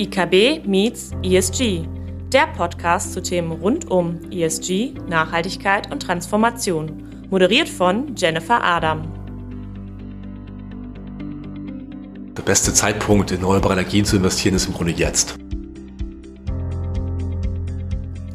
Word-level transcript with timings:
IKB 0.00 0.64
meets 0.64 1.10
ESG, 1.24 1.84
der 2.32 2.46
Podcast 2.56 3.12
zu 3.12 3.20
Themen 3.20 3.50
rund 3.50 3.90
um 3.90 4.20
ESG, 4.30 4.94
Nachhaltigkeit 5.08 5.90
und 5.90 6.00
Transformation, 6.00 7.26
moderiert 7.30 7.68
von 7.68 8.14
Jennifer 8.14 8.62
Adam. 8.62 9.02
Der 12.36 12.42
beste 12.42 12.72
Zeitpunkt, 12.72 13.32
in 13.32 13.38
erneuerbare 13.38 13.72
Energien 13.72 14.04
zu 14.04 14.18
investieren, 14.18 14.54
ist 14.54 14.68
im 14.68 14.74
Grunde 14.74 14.92
jetzt. 14.92 15.36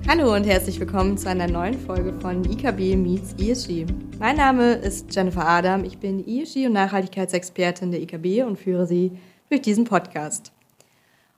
Hallo 0.05 0.35
und 0.35 0.43
herzlich 0.43 0.81
willkommen 0.81 1.17
zu 1.17 1.29
einer 1.29 1.47
neuen 1.47 1.79
Folge 1.79 2.11
von 2.19 2.43
IKB 2.43 2.97
Meets 2.97 3.35
ESG. 3.39 3.85
Mein 4.19 4.35
Name 4.35 4.73
ist 4.73 5.15
Jennifer 5.15 5.47
Adam, 5.47 5.85
ich 5.85 5.97
bin 5.97 6.25
ESG- 6.25 6.67
und 6.67 6.73
Nachhaltigkeitsexpertin 6.73 7.91
der 7.91 8.01
IKB 8.01 8.43
und 8.45 8.59
führe 8.59 8.85
Sie 8.85 9.13
durch 9.49 9.61
diesen 9.61 9.85
Podcast. 9.85 10.52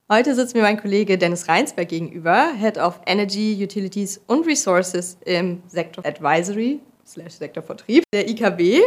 Heute 0.08 0.36
sitzt 0.36 0.54
mir 0.54 0.62
mein 0.62 0.80
Kollege 0.80 1.18
Dennis 1.18 1.48
Reinsberg 1.48 1.90
gegenüber, 1.90 2.52
Head 2.60 2.78
of 2.78 3.02
Energy, 3.08 3.58
Utilities 3.60 4.22
und 4.28 4.46
Resources 4.46 5.18
im 5.26 5.64
Sektor 5.66 6.06
Advisory 6.06 6.80
slash 7.08 7.34
Sektor 7.34 7.64
Vertrieb 7.64 8.04
der 8.14 8.30
IKB. 8.30 8.82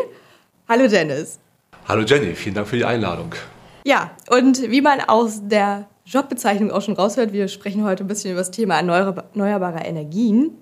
Hallo 0.69 0.87
Dennis. 0.87 1.41
Hallo 1.89 2.05
Jenny, 2.05 2.37
vielen 2.37 2.55
Dank 2.55 2.69
für 2.69 2.77
die 2.77 2.85
Einladung. 2.85 3.35
Ja, 3.85 4.13
und 4.31 4.71
wie 4.71 4.81
man 4.81 5.01
aus 5.01 5.41
der 5.43 5.89
Jobbezeichnung 6.07 6.71
auch 6.71 6.83
schon 6.83 6.95
raushört, 6.95 7.33
wir 7.33 7.49
sprechen 7.49 7.83
heute 7.83 8.05
ein 8.05 8.07
bisschen 8.07 8.31
über 8.31 8.41
das 8.43 8.53
Thema 8.53 8.77
erneuerbare 8.77 9.81
Energien. 9.81 10.53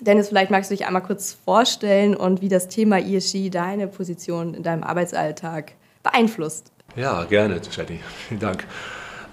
Dennis, 0.00 0.26
vielleicht 0.26 0.50
magst 0.50 0.72
du 0.72 0.74
dich 0.74 0.88
einmal 0.88 1.04
kurz 1.04 1.34
vorstellen 1.44 2.16
und 2.16 2.40
wie 2.40 2.48
das 2.48 2.66
Thema 2.66 2.98
ESG 2.98 3.48
deine 3.48 3.86
Position 3.86 4.54
in 4.54 4.64
deinem 4.64 4.82
Arbeitsalltag 4.82 5.74
beeinflusst. 6.02 6.72
Ja, 6.96 7.22
gerne, 7.22 7.60
Jenny. 7.70 8.00
Vielen 8.26 8.40
Dank. 8.40 8.66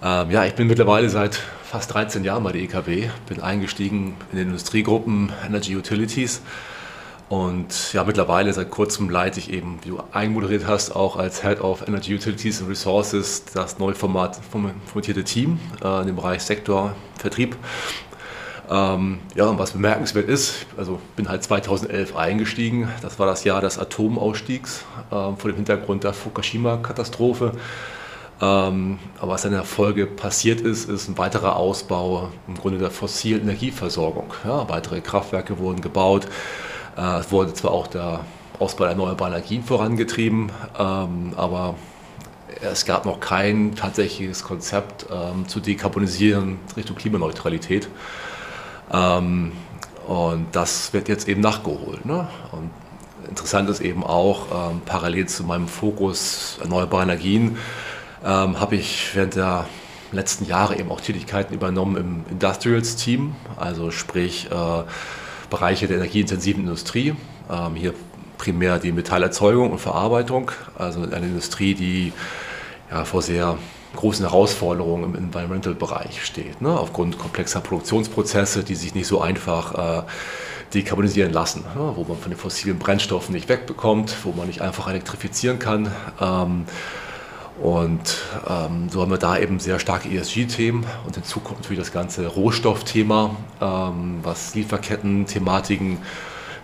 Ähm, 0.04 0.32
ja, 0.32 0.46
ich 0.46 0.56
bin 0.56 0.68
mittlerweile 0.68 1.10
seit 1.10 1.36
fast 1.64 1.94
13 1.94 2.24
Jahren 2.24 2.44
bei 2.44 2.52
der 2.52 2.62
EKB, 2.62 3.10
bin 3.28 3.40
eingestiegen 3.40 4.16
in 4.32 4.38
den 4.38 4.48
Industriegruppen 4.48 5.32
Energy 5.46 5.76
Utilities 5.76 6.42
und 7.30 7.94
ja, 7.94 8.04
mittlerweile 8.04 8.52
seit 8.52 8.72
kurzem 8.72 9.12
leite 9.12 9.40
ich 9.40 9.54
eben, 9.54 9.78
wie 9.84 9.90
du 9.90 10.04
einmoderiert 10.12 10.66
hast, 10.68 10.96
auch 10.96 11.18
als 11.18 11.44
Head 11.44 11.62
of 11.62 11.88
Energy 11.88 12.16
Utilities 12.16 12.62
and 12.62 12.70
Resources 12.70 13.46
das 13.46 13.78
neu 13.78 13.94
format, 13.94 14.40
formatierte 14.52 15.24
Team 15.24 15.60
äh, 15.84 16.02
in 16.02 16.08
dem 16.08 16.16
Bereich 16.16 16.42
Sektor, 16.42 16.96
Vertrieb. 17.20 17.56
Ähm, 18.72 19.20
ja, 19.36 19.46
und 19.46 19.60
was 19.60 19.72
bemerkenswert 19.72 20.28
ist, 20.28 20.66
also 20.78 21.00
bin 21.16 21.30
halt 21.30 21.44
2011 21.44 22.16
eingestiegen, 22.16 22.90
das 23.02 23.20
war 23.20 23.28
das 23.28 23.44
Jahr 23.44 23.62
des 23.62 23.78
Atomausstiegs 23.78 24.84
äh, 25.10 25.12
vor 25.12 25.36
dem 25.46 25.56
Hintergrund 25.56 26.04
der 26.04 26.14
Fukushima-Katastrophe. 26.14 27.52
Ähm, 28.42 28.98
aber 29.20 29.34
was 29.34 29.46
in 29.46 29.52
der 29.52 29.64
Folge 29.64 30.08
passiert 30.08 30.62
ist, 30.62 30.90
ist 30.90 31.08
ein 31.08 31.18
weiterer 31.18 31.56
Ausbau 31.56 32.30
im 32.48 32.56
Grunde 32.56 32.80
der 32.80 32.90
fossilen 32.90 33.44
Energieversorgung. 33.44 34.34
Ja, 34.44 34.68
weitere 34.68 35.02
Kraftwerke 35.02 35.60
wurden 35.60 35.82
gebaut. 35.82 36.28
Äh, 36.98 37.20
es 37.20 37.32
wurde 37.32 37.54
zwar 37.54 37.72
auch 37.72 37.88
der 37.88 38.22
Ausbau 38.60 38.86
der 38.86 38.92
erneuerbaren 38.92 39.34
Energien 39.34 39.64
vorangetrieben, 39.64 40.52
ähm, 40.78 41.34
aber 41.36 41.76
es 42.62 42.86
gab 42.86 43.06
noch 43.06 43.20
kein 43.20 43.76
tatsächliches 43.76 44.44
Konzept 44.44 45.06
ähm, 45.12 45.48
zu 45.48 45.60
dekarbonisieren 45.60 46.60
Richtung 46.76 46.96
Klimaneutralität. 46.96 47.90
Ähm, 48.92 49.52
und 50.08 50.48
das 50.52 50.94
wird 50.94 51.08
jetzt 51.10 51.28
eben 51.28 51.42
nachgeholt. 51.42 52.06
Ne? 52.06 52.28
Interessant 53.30 53.70
ist 53.70 53.82
eben 53.82 54.04
auch, 54.04 54.72
ähm, 54.72 54.82
parallel 54.86 55.28
zu 55.28 55.44
meinem 55.44 55.68
Fokus 55.68 56.58
erneuerbare 56.62 57.04
Energien, 57.04 57.58
ähm, 58.24 58.60
habe 58.60 58.76
ich 58.76 59.16
während 59.16 59.36
der 59.36 59.68
letzten 60.12 60.46
Jahre 60.46 60.78
eben 60.78 60.92
auch 60.92 61.02
Tätigkeiten 61.02 61.54
übernommen 61.54 61.98
im 61.98 62.24
Industrials-Team, 62.30 63.36
also 63.58 63.92
sprich 63.92 64.50
äh, 64.52 64.84
Bereiche 65.50 65.88
der 65.88 65.98
energieintensiven 65.98 66.64
Industrie. 66.64 67.16
Ähm, 67.50 67.76
hier 67.76 67.94
primär 68.38 68.80
die 68.80 68.92
Metallerzeugung 68.92 69.72
und 69.72 69.80
Verarbeitung, 69.80 70.52
also 70.78 71.02
eine 71.02 71.28
Industrie, 71.28 71.76
die 71.76 72.14
ja, 72.90 73.06
vor 73.06 73.22
sehr 73.22 73.58
großen 73.96 74.26
Herausforderungen 74.26 75.04
im 75.04 75.16
Environmental-Bereich 75.16 76.24
steht, 76.26 76.62
ne? 76.62 76.70
aufgrund 76.70 77.20
komplexer 77.20 77.60
Produktionsprozesse, 77.60 78.64
die 78.64 78.76
sich 78.76 78.96
nicht 78.96 79.08
so 79.08 79.22
einfach 79.22 80.00
äh, 80.00 80.04
dekarbonisieren 80.74 81.34
lassen, 81.34 81.64
ne? 81.76 81.94
wo 81.96 82.04
man 82.04 82.18
von 82.18 82.32
den 82.32 82.38
fossilen 82.38 82.80
Brennstoffen 82.80 83.34
nicht 83.34 83.50
wegbekommt, 83.50 84.16
wo 84.24 84.32
man 84.32 84.48
nicht 84.48 84.62
einfach 84.62 84.88
elektrifizieren 84.88 85.60
kann. 85.60 85.92
Ähm, 86.20 86.66
und 87.60 88.18
ähm, 88.48 88.90
so 88.90 89.02
haben 89.02 89.12
wir 89.12 89.18
da 89.18 89.38
eben 89.38 89.60
sehr 89.60 89.80
starke 89.80 90.10
ESG-Themen 90.10 90.86
und 91.06 91.18
in 91.18 91.24
Zukunft 91.24 91.62
natürlich 91.62 91.84
das 91.84 91.92
ganze 91.92 92.28
Rohstoffthema, 92.28 93.36
ähm, 93.62 94.20
was 94.24 94.56
Lieferketten-Thematiken 94.56 96.00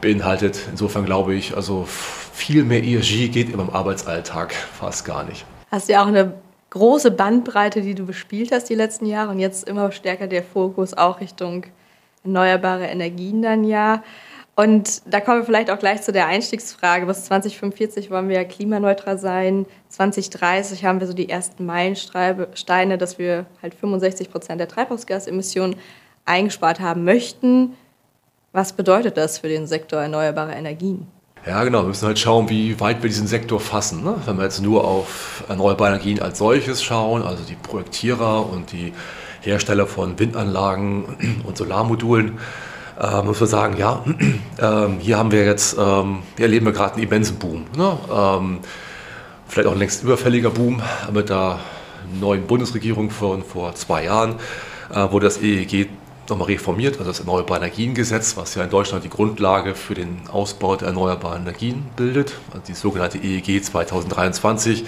beinhaltet. 0.01 0.67
Insofern 0.71 1.05
glaube 1.05 1.35
ich, 1.35 1.55
also 1.55 1.85
viel 1.85 2.63
mehr 2.63 2.83
ESG 2.83 3.29
geht 3.29 3.55
meinem 3.55 3.69
Arbeitsalltag 3.69 4.53
fast 4.53 5.05
gar 5.05 5.23
nicht. 5.23 5.45
Hast 5.69 5.89
du 5.89 5.93
ja 5.93 6.03
auch 6.03 6.07
eine 6.07 6.33
große 6.69 7.11
Bandbreite, 7.11 7.81
die 7.81 7.95
du 7.95 8.05
bespielt 8.05 8.51
hast 8.51 8.69
die 8.69 8.75
letzten 8.75 9.05
Jahre 9.05 9.31
und 9.31 9.39
jetzt 9.39 9.67
immer 9.67 9.91
stärker 9.91 10.27
der 10.27 10.43
Fokus 10.43 10.93
auch 10.93 11.19
Richtung 11.19 11.65
erneuerbare 12.23 12.85
Energien 12.85 13.41
dann 13.41 13.63
ja. 13.63 14.03
Und 14.59 15.03
da 15.05 15.19
kommen 15.19 15.41
wir 15.41 15.45
vielleicht 15.45 15.69
auch 15.69 15.77
gleich 15.77 16.01
zu 16.01 16.11
der 16.11 16.25
Einstiegsfrage. 16.25 17.05
Bis 17.05 17.25
2045 17.25 18.09
wollen 18.09 18.27
wir 18.27 18.43
klimaneutral 18.43 19.19
sein. 19.19 19.67
2030 19.89 20.83
haben 20.83 20.99
wir 20.99 21.05
so 21.05 21.13
die 21.13 21.29
ersten 21.29 21.63
Meilensteine, 21.63 22.97
dass 22.97 23.19
wir 23.19 23.45
halt 23.61 23.75
65 23.75 24.31
Prozent 24.31 24.59
der 24.59 24.67
Treibhausgasemissionen 24.67 25.75
eingespart 26.25 26.79
haben 26.79 27.03
möchten. 27.03 27.73
Was 28.51 28.73
bedeutet 28.73 29.15
das 29.15 29.37
für 29.37 29.47
den 29.47 29.67
Sektor 29.67 30.01
erneuerbare 30.01 30.53
Energien? 30.53 31.05
Ja, 31.45 31.63
genau. 31.63 31.83
Wir 31.83 31.89
müssen 31.89 32.07
halt 32.07 32.17
schauen, 32.17 32.49
wie 32.49 32.79
weit 32.79 33.03
wir 33.03 33.11
diesen 33.11 33.27
Sektor 33.27 33.59
fassen. 33.59 34.03
Ne? 34.03 34.15
Wenn 34.25 34.37
wir 34.37 34.43
jetzt 34.45 34.63
nur 34.63 34.85
auf 34.85 35.43
erneuerbare 35.47 35.91
Energien 35.91 36.19
als 36.19 36.39
solches 36.39 36.81
schauen, 36.81 37.21
also 37.21 37.43
die 37.43 37.53
Projektierer 37.53 38.49
und 38.49 38.71
die 38.71 38.91
Hersteller 39.41 39.85
von 39.85 40.17
Windanlagen 40.17 41.43
und 41.45 41.55
Solarmodulen, 41.57 42.39
äh, 42.99 43.21
muss 43.21 43.39
man 43.39 43.49
sagen, 43.49 43.77
ja, 43.77 44.03
äh, 44.57 44.87
hier 44.99 45.17
haben 45.17 45.31
wir 45.31 45.45
jetzt, 45.45 45.77
ähm, 45.79 46.19
hier 46.35 46.45
erleben 46.45 46.65
wir 46.65 46.73
gerade 46.73 46.95
einen 46.95 47.03
immensen 47.03 47.37
Boom. 47.37 47.65
Ne? 47.75 47.97
Ähm, 48.11 48.59
vielleicht 49.47 49.67
auch 49.67 49.73
ein 49.73 49.79
längst 49.79 50.03
überfälliger 50.03 50.49
Boom 50.49 50.81
mit 51.13 51.29
der 51.29 51.59
neuen 52.19 52.47
Bundesregierung 52.47 53.09
von 53.09 53.43
vor 53.43 53.75
zwei 53.75 54.05
Jahren, 54.05 54.35
äh, 54.93 55.11
wurde 55.11 55.25
das 55.25 55.41
EEG 55.41 55.89
nochmal 56.29 56.47
reformiert, 56.47 56.97
also 56.97 57.09
das 57.09 57.19
Erneuerbare 57.19 57.59
Energiengesetz, 57.61 58.35
was 58.35 58.55
ja 58.55 58.63
in 58.63 58.69
Deutschland 58.69 59.03
die 59.03 59.09
Grundlage 59.09 59.75
für 59.75 59.93
den 59.93 60.21
Ausbau 60.31 60.75
der 60.75 60.89
erneuerbaren 60.89 61.43
Energien 61.43 61.85
bildet, 61.95 62.33
also 62.51 62.63
die 62.67 62.73
sogenannte 62.73 63.17
EEG 63.17 63.63
2023 63.63 64.85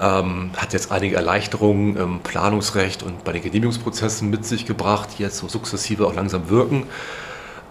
ähm, 0.00 0.50
hat 0.56 0.72
jetzt 0.72 0.90
einige 0.90 1.16
Erleichterungen 1.16 1.96
im 1.96 2.20
Planungsrecht 2.20 3.02
und 3.02 3.22
bei 3.24 3.32
den 3.32 3.42
Genehmigungsprozessen 3.42 4.30
mit 4.30 4.46
sich 4.46 4.64
gebracht, 4.64 5.10
die 5.18 5.22
jetzt 5.22 5.38
so 5.38 5.48
sukzessive 5.48 6.06
auch 6.06 6.14
langsam 6.14 6.48
wirken. 6.48 6.86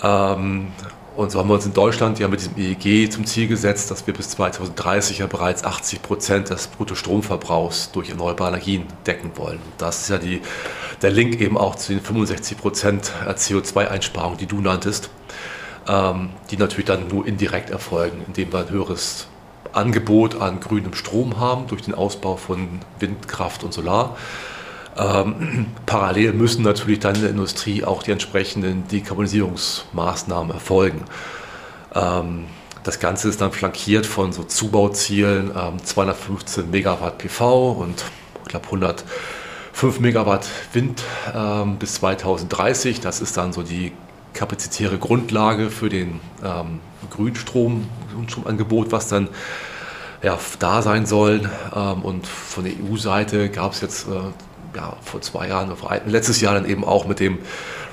Ähm, 0.03 0.67
und 1.15 1.31
so 1.31 1.39
haben 1.39 1.49
wir 1.49 1.55
uns 1.55 1.65
in 1.65 1.73
Deutschland 1.73 2.19
ja 2.19 2.27
mit 2.27 2.39
diesem 2.39 2.55
EEG 2.55 3.11
zum 3.11 3.25
Ziel 3.25 3.47
gesetzt, 3.47 3.91
dass 3.91 4.07
wir 4.07 4.13
bis 4.13 4.29
2030 4.29 5.17
ja 5.17 5.27
bereits 5.27 5.65
80 5.65 6.01
Prozent 6.01 6.49
des 6.49 6.67
Bruttostromverbrauchs 6.67 7.91
durch 7.91 8.09
erneuerbare 8.09 8.51
Energien 8.51 8.85
decken 9.05 9.31
wollen. 9.35 9.59
das 9.77 10.03
ist 10.03 10.09
ja 10.09 10.17
die, 10.17 10.41
der 11.01 11.11
Link 11.11 11.41
eben 11.41 11.57
auch 11.57 11.75
zu 11.75 11.93
den 11.93 12.01
65 12.01 12.57
Prozent 12.57 13.11
CO2-Einsparungen, 13.25 14.37
die 14.37 14.45
du 14.45 14.61
nanntest, 14.61 15.09
ähm, 15.89 16.29
die 16.51 16.57
natürlich 16.57 16.85
dann 16.85 17.07
nur 17.09 17.25
indirekt 17.27 17.69
erfolgen, 17.69 18.23
indem 18.27 18.53
wir 18.53 18.59
ein 18.59 18.69
höheres 18.69 19.27
Angebot 19.79 20.39
an 20.39 20.59
grünem 20.59 20.93
Strom 20.93 21.39
haben 21.39 21.67
durch 21.67 21.81
den 21.81 21.95
Ausbau 21.95 22.35
von 22.35 22.79
Windkraft 22.99 23.63
und 23.63 23.73
Solar. 23.73 24.17
Ähm, 24.97 25.67
parallel 25.85 26.33
müssen 26.33 26.63
natürlich 26.63 26.99
dann 26.99 27.15
in 27.15 27.21
der 27.21 27.29
Industrie 27.31 27.83
auch 27.83 28.03
die 28.03 28.11
entsprechenden 28.11 28.87
Dekarbonisierungsmaßnahmen 28.87 30.51
erfolgen. 30.51 31.05
Ähm, 31.95 32.45
das 32.83 32.99
Ganze 32.99 33.29
ist 33.29 33.41
dann 33.41 33.51
flankiert 33.51 34.05
von 34.05 34.31
so 34.31 34.43
Zubauzielen 34.43 35.51
ähm, 35.55 35.83
215 35.83 36.69
Megawatt 36.69 37.17
PV 37.17 37.71
und 37.71 38.03
ich 38.43 38.49
glaube 38.49 38.65
105 38.65 39.99
Megawatt 39.99 40.47
Wind 40.73 41.03
ähm, 41.33 41.77
bis 41.77 41.95
2030. 41.95 43.01
Das 43.01 43.21
ist 43.21 43.37
dann 43.37 43.53
so 43.53 43.63
die 43.63 43.91
kapazitäre 44.33 44.97
Grundlage 44.97 45.69
für 45.69 45.89
den 45.89 46.19
ähm, 46.43 46.79
Grünstrom, 47.09 47.87
Grundstromangebot, 48.13 48.91
was 48.91 49.07
dann 49.07 49.27
ja, 50.21 50.37
da 50.59 50.81
sein 50.81 51.05
soll. 51.05 51.49
Ähm, 51.75 52.01
und 52.03 52.27
von 52.27 52.63
der 52.63 52.73
EU-Seite 52.73 53.49
gab 53.49 53.73
es 53.73 53.81
jetzt 53.81 54.07
äh, 54.07 54.77
ja, 54.77 54.95
vor 55.01 55.21
zwei 55.21 55.47
Jahren, 55.47 55.71
letztes 56.05 56.41
Jahr 56.41 56.53
dann 56.53 56.69
eben 56.69 56.83
auch 56.83 57.05
mit 57.07 57.19
dem 57.19 57.39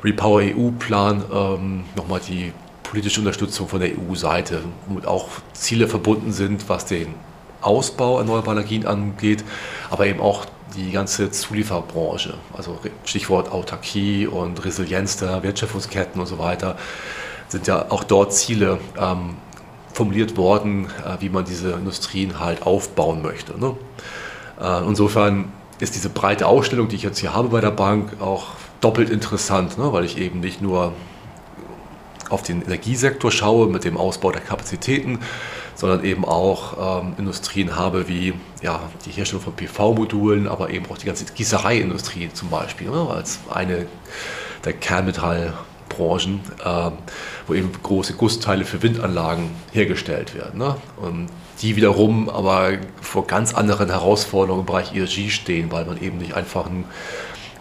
Repower 0.04 0.40
EU-Plan 0.42 1.24
ähm, 1.32 1.84
nochmal 1.96 2.20
die 2.20 2.52
politische 2.82 3.20
Unterstützung 3.20 3.68
von 3.68 3.80
der 3.80 3.90
EU-Seite, 3.90 4.60
womit 4.86 5.06
auch 5.06 5.28
Ziele 5.52 5.88
verbunden 5.88 6.32
sind, 6.32 6.68
was 6.68 6.84
den 6.84 7.14
Ausbau 7.60 8.18
erneuerbarer 8.18 8.58
Energien 8.58 8.86
angeht, 8.86 9.44
aber 9.90 10.06
eben 10.06 10.20
auch 10.20 10.46
die 10.76 10.92
ganze 10.92 11.30
Zulieferbranche, 11.30 12.34
also 12.56 12.78
Stichwort 13.04 13.50
Autarkie 13.50 14.26
und 14.26 14.64
Resilienz 14.64 15.16
der 15.16 15.42
Wertschöpfungsketten 15.42 16.20
und 16.20 16.26
so 16.26 16.38
weiter, 16.38 16.76
sind 17.48 17.66
ja 17.66 17.86
auch 17.90 18.04
dort 18.04 18.32
Ziele 18.32 18.78
ähm, 18.98 19.36
formuliert 19.96 20.36
worden, 20.36 20.88
äh, 21.04 21.20
wie 21.20 21.30
man 21.30 21.46
diese 21.46 21.72
Industrien 21.72 22.38
halt 22.38 22.66
aufbauen 22.66 23.22
möchte. 23.22 23.58
Ne? 23.58 23.74
Äh, 24.60 24.86
insofern 24.86 25.52
ist 25.80 25.94
diese 25.94 26.10
breite 26.10 26.46
Ausstellung, 26.46 26.88
die 26.88 26.96
ich 26.96 27.02
jetzt 27.02 27.18
hier 27.18 27.34
habe 27.34 27.48
bei 27.48 27.62
der 27.62 27.70
Bank, 27.70 28.20
auch 28.20 28.48
doppelt 28.82 29.08
interessant, 29.08 29.78
ne? 29.78 29.92
weil 29.94 30.04
ich 30.04 30.18
eben 30.18 30.40
nicht 30.40 30.60
nur 30.60 30.92
auf 32.28 32.42
den 32.42 32.60
Energiesektor 32.60 33.30
schaue 33.30 33.68
mit 33.68 33.84
dem 33.84 33.96
Ausbau 33.96 34.32
der 34.32 34.42
Kapazitäten, 34.42 35.20
sondern 35.74 36.04
eben 36.04 36.26
auch 36.26 37.02
ähm, 37.02 37.14
Industrien 37.16 37.76
habe 37.76 38.06
wie 38.06 38.34
ja, 38.60 38.80
die 39.06 39.12
Herstellung 39.12 39.44
von 39.44 39.54
PV-Modulen, 39.54 40.46
aber 40.46 40.68
eben 40.70 40.84
auch 40.90 40.98
die 40.98 41.06
ganze 41.06 41.24
Gießereiindustrie 41.24 42.30
zum 42.34 42.50
Beispiel, 42.50 42.90
ne? 42.90 43.08
als 43.08 43.38
eine 43.50 43.86
der 44.64 44.74
Kernmetallbranchen, 45.96 46.40
ähm, 46.64 46.92
wo 47.46 47.54
eben 47.54 47.70
große 47.82 48.14
Gussteile 48.14 48.64
für 48.64 48.82
Windanlagen 48.82 49.50
hergestellt 49.72 50.34
werden. 50.34 50.58
Ne? 50.58 50.76
Und 50.96 51.28
die 51.60 51.76
wiederum 51.76 52.28
aber 52.28 52.72
vor 53.00 53.26
ganz 53.26 53.54
anderen 53.54 53.88
Herausforderungen 53.88 54.60
im 54.60 54.66
Bereich 54.66 54.94
ESG 54.94 55.30
stehen, 55.30 55.72
weil 55.72 55.84
man 55.86 56.00
eben 56.00 56.18
nicht 56.18 56.34
einfach 56.34 56.66
einen 56.66 56.84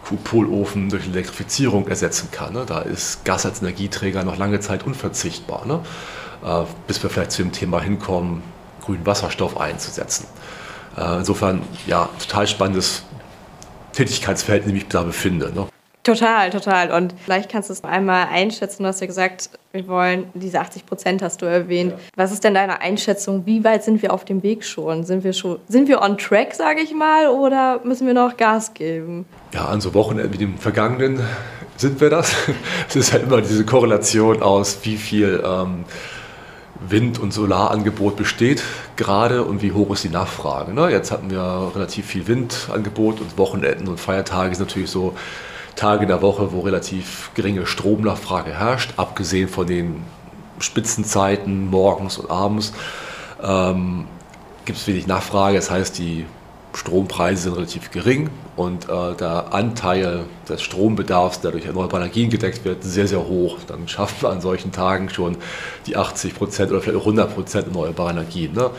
Kupolofen 0.06 0.88
durch 0.88 1.06
Elektrifizierung 1.06 1.88
ersetzen 1.88 2.28
kann. 2.30 2.52
Ne? 2.52 2.64
Da 2.66 2.80
ist 2.80 3.24
Gas 3.24 3.46
als 3.46 3.60
Energieträger 3.60 4.22
noch 4.22 4.36
lange 4.36 4.60
Zeit 4.60 4.86
unverzichtbar, 4.86 5.66
ne? 5.66 5.80
äh, 6.44 6.64
bis 6.86 7.02
wir 7.02 7.10
vielleicht 7.10 7.32
zu 7.32 7.42
dem 7.42 7.52
Thema 7.52 7.80
hinkommen, 7.80 8.42
grünen 8.82 9.04
Wasserstoff 9.04 9.58
einzusetzen. 9.58 10.26
Äh, 10.96 11.18
insofern, 11.18 11.62
ja, 11.86 12.08
total 12.20 12.46
spannendes 12.46 13.02
Tätigkeitsfeld, 13.92 14.64
in 14.64 14.68
dem 14.68 14.76
ich 14.76 14.88
da 14.88 15.02
befinde. 15.02 15.52
Ne? 15.52 15.66
Total, 16.06 16.50
total. 16.50 16.92
Und 16.92 17.14
vielleicht 17.24 17.50
kannst 17.50 17.68
du 17.68 17.72
es 17.72 17.82
einmal 17.82 18.28
einschätzen. 18.28 18.84
Du 18.84 18.88
hast 18.88 19.00
ja 19.00 19.08
gesagt, 19.08 19.50
wir 19.72 19.88
wollen 19.88 20.30
diese 20.34 20.60
80 20.60 20.86
Prozent 20.86 21.20
hast 21.20 21.42
du 21.42 21.46
erwähnt. 21.46 21.90
Ja. 21.90 21.98
Was 22.14 22.30
ist 22.30 22.44
denn 22.44 22.54
deine 22.54 22.80
Einschätzung? 22.80 23.44
Wie 23.44 23.64
weit 23.64 23.82
sind 23.82 24.02
wir 24.02 24.12
auf 24.12 24.24
dem 24.24 24.44
Weg 24.44 24.64
schon? 24.64 25.02
Sind 25.02 25.24
wir 25.24 25.32
schon, 25.32 25.58
sind 25.66 25.88
wir 25.88 26.00
on 26.02 26.16
track, 26.16 26.54
sage 26.54 26.80
ich 26.80 26.94
mal, 26.94 27.26
oder 27.26 27.80
müssen 27.82 28.06
wir 28.06 28.14
noch 28.14 28.36
Gas 28.36 28.72
geben? 28.72 29.26
Ja, 29.52 29.64
an 29.64 29.80
so 29.80 29.94
Wochenenden 29.94 30.32
wie 30.32 30.38
dem 30.38 30.58
vergangenen 30.58 31.18
sind 31.76 32.00
wir 32.00 32.08
das. 32.08 32.36
Es 32.88 32.94
ist 32.94 33.12
halt 33.12 33.24
immer 33.24 33.40
diese 33.40 33.66
Korrelation 33.66 34.44
aus, 34.44 34.78
wie 34.82 34.98
viel 34.98 35.42
ähm, 35.44 35.86
Wind- 36.88 37.18
und 37.18 37.32
Solarangebot 37.32 38.14
besteht 38.14 38.62
gerade 38.94 39.42
und 39.42 39.60
wie 39.60 39.72
hoch 39.72 39.92
ist 39.92 40.04
die 40.04 40.08
Nachfrage. 40.08 40.72
Ne? 40.72 40.88
Jetzt 40.88 41.10
hatten 41.10 41.30
wir 41.30 41.72
relativ 41.74 42.06
viel 42.06 42.28
Windangebot 42.28 43.20
und 43.20 43.36
Wochenenden 43.38 43.88
und 43.88 43.98
Feiertage 43.98 44.52
ist 44.52 44.60
natürlich 44.60 44.90
so 44.90 45.16
Tage 45.76 46.02
in 46.02 46.08
der 46.08 46.22
Woche, 46.22 46.52
wo 46.52 46.60
relativ 46.60 47.30
geringe 47.34 47.66
Stromnachfrage 47.66 48.52
herrscht, 48.52 48.94
abgesehen 48.96 49.48
von 49.48 49.66
den 49.66 50.02
Spitzenzeiten 50.58 51.70
morgens 51.70 52.18
und 52.18 52.30
abends, 52.30 52.72
ähm, 53.42 54.06
gibt 54.64 54.78
es 54.78 54.86
wenig 54.86 55.06
Nachfrage. 55.06 55.56
Das 55.56 55.70
heißt, 55.70 55.98
die 55.98 56.26
Strompreise 56.76 57.42
sind 57.42 57.54
relativ 57.54 57.90
gering 57.90 58.30
und 58.54 58.88
äh, 58.88 59.14
der 59.14 59.54
Anteil 59.54 60.24
des 60.48 60.62
Strombedarfs, 60.62 61.40
der 61.40 61.52
durch 61.52 61.64
erneuerbare 61.64 62.02
Energien 62.02 62.30
gedeckt 62.30 62.64
wird, 62.64 62.84
sehr, 62.84 63.08
sehr 63.08 63.26
hoch. 63.26 63.58
Dann 63.66 63.88
schaffen 63.88 64.22
wir 64.22 64.30
an 64.30 64.40
solchen 64.40 64.72
Tagen 64.72 65.08
schon 65.08 65.36
die 65.86 65.96
80 65.96 66.34
Prozent 66.34 66.70
oder 66.70 66.80
vielleicht 66.80 66.98
100 66.98 67.34
Prozent 67.34 67.66
erneuerbare 67.68 68.10
Energien. 68.10 68.52
Ne? 68.52 68.70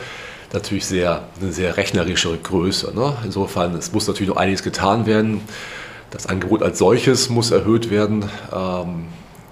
Natürlich 0.52 0.86
sehr, 0.86 1.24
eine 1.40 1.52
sehr 1.52 1.76
rechnerische 1.76 2.36
Größe. 2.36 2.92
Ne? 2.94 3.16
Insofern, 3.24 3.74
es 3.74 3.92
muss 3.92 4.06
natürlich 4.06 4.30
noch 4.30 4.36
einiges 4.36 4.62
getan 4.62 5.06
werden. 5.06 5.40
Das 6.10 6.26
Angebot 6.26 6.62
als 6.62 6.78
solches 6.78 7.28
muss 7.28 7.50
erhöht 7.50 7.90
werden. 7.90 8.24
Ähm, 8.52 9.06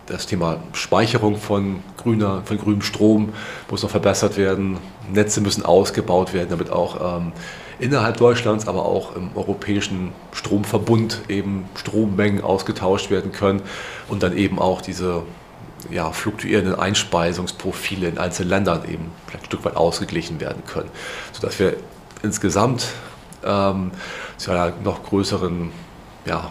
das 0.07 0.27
Thema 0.27 0.59
Speicherung 0.73 1.37
von, 1.37 1.83
grüner, 1.97 2.43
von 2.45 2.59
grünem 2.59 2.83
Strom 2.83 3.33
muss 3.71 3.83
noch 3.83 3.91
verbessert 3.91 4.37
werden. 4.37 4.79
Netze 5.13 5.41
müssen 5.41 5.65
ausgebaut 5.65 6.33
werden, 6.33 6.49
damit 6.51 6.71
auch 6.71 7.19
ähm, 7.19 7.33
innerhalb 7.79 8.17
Deutschlands, 8.17 8.69
aber 8.69 8.87
auch 8.87 9.17
im 9.17 9.31
europäischen 9.35 10.13
Stromverbund 10.33 11.23
eben 11.29 11.69
Strommengen 11.75 12.43
ausgetauscht 12.43 13.11
werden 13.11 13.33
können 13.33 13.63
und 14.09 14.23
dann 14.23 14.37
eben 14.37 14.59
auch 14.59 14.81
diese 14.81 15.23
ja, 15.91 16.11
fluktuierenden 16.11 16.75
Einspeisungsprofile 16.75 18.09
in 18.09 18.19
einzelnen 18.19 18.51
Ländern 18.51 18.85
eben 18.89 19.11
ein 19.33 19.45
Stück 19.45 19.65
weit 19.65 19.77
ausgeglichen 19.77 20.41
werden 20.41 20.63
können, 20.67 20.89
sodass 21.33 21.59
wir 21.59 21.77
insgesamt 22.23 22.87
ähm, 23.45 23.91
zu 24.37 24.51
einer 24.53 24.73
noch 24.83 25.03
größeren 25.03 25.71
ja, 26.27 26.51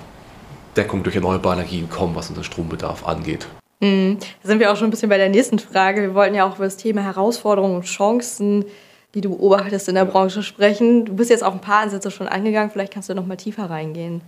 Deckung 0.75 1.03
durch 1.03 1.15
erneuerbare 1.15 1.55
Energien 1.55 1.89
kommen, 1.89 2.15
was 2.15 2.29
unseren 2.29 2.43
Strombedarf 2.43 3.05
angeht. 3.05 3.47
Mhm. 3.79 4.17
Da 4.41 4.47
sind 4.47 4.59
wir 4.59 4.71
auch 4.71 4.77
schon 4.77 4.87
ein 4.87 4.91
bisschen 4.91 5.09
bei 5.09 5.17
der 5.17 5.29
nächsten 5.29 5.59
Frage. 5.59 6.01
Wir 6.01 6.15
wollten 6.15 6.35
ja 6.35 6.47
auch 6.47 6.55
über 6.55 6.65
das 6.65 6.77
Thema 6.77 7.01
Herausforderungen 7.01 7.75
und 7.75 7.85
Chancen, 7.85 8.65
die 9.13 9.21
du 9.21 9.29
beobachtest 9.29 9.87
in 9.89 9.95
der 9.95 10.05
Branche, 10.05 10.43
sprechen. 10.43 11.05
Du 11.05 11.15
bist 11.15 11.29
jetzt 11.29 11.43
auch 11.43 11.53
ein 11.53 11.61
paar 11.61 11.81
Ansätze 11.81 12.11
schon 12.11 12.27
angegangen. 12.27 12.69
Vielleicht 12.71 12.93
kannst 12.93 13.09
du 13.09 13.15
noch 13.15 13.25
mal 13.25 13.37
tiefer 13.37 13.69
reingehen. 13.69 14.21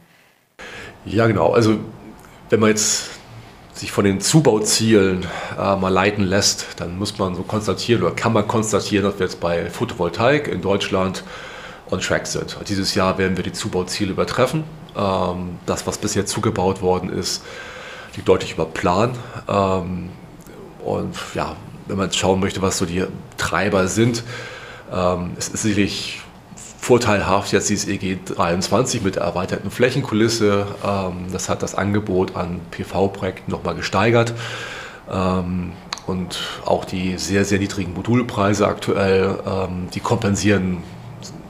Ja, 1.05 1.27
genau. 1.27 1.51
Also 1.51 1.77
wenn 2.49 2.59
man 2.59 2.69
jetzt 2.69 3.09
sich 3.73 3.91
von 3.91 4.05
den 4.05 4.21
Zubauzielen 4.21 5.25
äh, 5.57 5.75
mal 5.75 5.89
leiten 5.89 6.23
lässt, 6.23 6.65
dann 6.77 6.97
muss 6.97 7.17
man 7.17 7.35
so 7.35 7.43
konstatieren 7.43 8.01
oder 8.01 8.15
kann 8.15 8.33
man 8.33 8.47
konstatieren, 8.47 9.05
dass 9.05 9.19
wir 9.19 9.25
jetzt 9.25 9.39
bei 9.39 9.69
Photovoltaik 9.69 10.47
in 10.47 10.61
Deutschland 10.61 11.23
on 11.91 11.99
track 11.99 12.27
sind. 12.27 12.57
Dieses 12.67 12.95
Jahr 12.95 13.17
werden 13.17 13.37
wir 13.37 13.43
die 13.43 13.53
Zubauziele 13.53 14.11
übertreffen. 14.11 14.63
Ähm, 14.97 15.59
das, 15.65 15.85
was 15.85 15.97
bisher 15.99 16.25
zugebaut 16.25 16.81
worden 16.81 17.09
ist, 17.09 17.43
liegt 18.15 18.27
deutlich 18.27 18.53
über 18.53 18.65
Plan. 18.65 19.11
Ähm, 19.47 20.09
und 20.83 21.15
ja, 21.35 21.55
wenn 21.87 21.97
man 21.97 22.11
schauen 22.11 22.39
möchte, 22.39 22.61
was 22.61 22.77
so 22.77 22.85
die 22.85 23.03
Treiber 23.37 23.87
sind, 23.87 24.23
ähm, 24.91 25.31
es 25.37 25.49
ist 25.49 25.61
sicherlich 25.61 26.21
vorteilhaft 26.79 27.51
jetzt 27.51 27.69
dieses 27.69 27.87
EG 27.87 28.17
23 28.25 29.03
mit 29.03 29.15
der 29.17 29.23
erweiterten 29.23 29.71
Flächenkulisse. 29.71 30.67
das 31.33 31.49
hat 31.49 31.61
das 31.61 31.75
Angebot 31.75 32.37
an 32.37 32.61
PV-Projekten 32.71 33.51
nochmal 33.51 33.75
gesteigert. 33.75 34.33
und 35.05 36.39
auch 36.65 36.85
die 36.85 37.17
sehr, 37.17 37.43
sehr 37.43 37.59
niedrigen 37.59 37.93
Modulpreise 37.93 38.65
aktuell, 38.65 39.67
die 39.93 39.99
kompensieren 39.99 40.81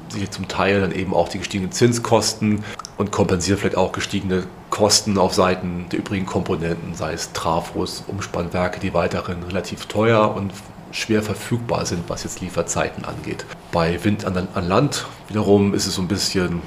sich 0.09 0.31
zum 0.31 0.47
Teil 0.47 0.81
dann 0.81 0.91
eben 0.91 1.13
auch 1.13 1.29
die 1.29 1.38
gestiegenen 1.38 1.71
Zinskosten 1.71 2.63
und 2.97 3.11
kompensieren 3.11 3.59
vielleicht 3.59 3.77
auch 3.77 3.91
gestiegene 3.91 4.44
Kosten 4.69 5.18
auf 5.18 5.33
Seiten 5.33 5.85
der 5.92 5.99
übrigen 5.99 6.25
Komponenten, 6.25 6.95
sei 6.95 7.13
es 7.13 7.31
Trafos, 7.33 8.04
Umspannwerke, 8.07 8.80
die 8.80 8.94
weiterhin 8.94 9.44
relativ 9.44 9.85
teuer 9.85 10.35
und 10.35 10.51
schwer 10.92 11.21
verfügbar 11.21 11.85
sind, 11.85 12.09
was 12.09 12.23
jetzt 12.23 12.42
Lieferzeiten 12.42 13.06
angeht. 13.06 13.45
Bei 13.71 14.04
Wind 14.04 14.25
an, 14.25 14.47
an 14.54 14.68
Land 14.68 15.06
wiederum 15.27 15.73
ist 15.73 15.85
es 15.85 15.95
so 15.95 16.01
ein 16.01 16.07
bisschen 16.07 16.61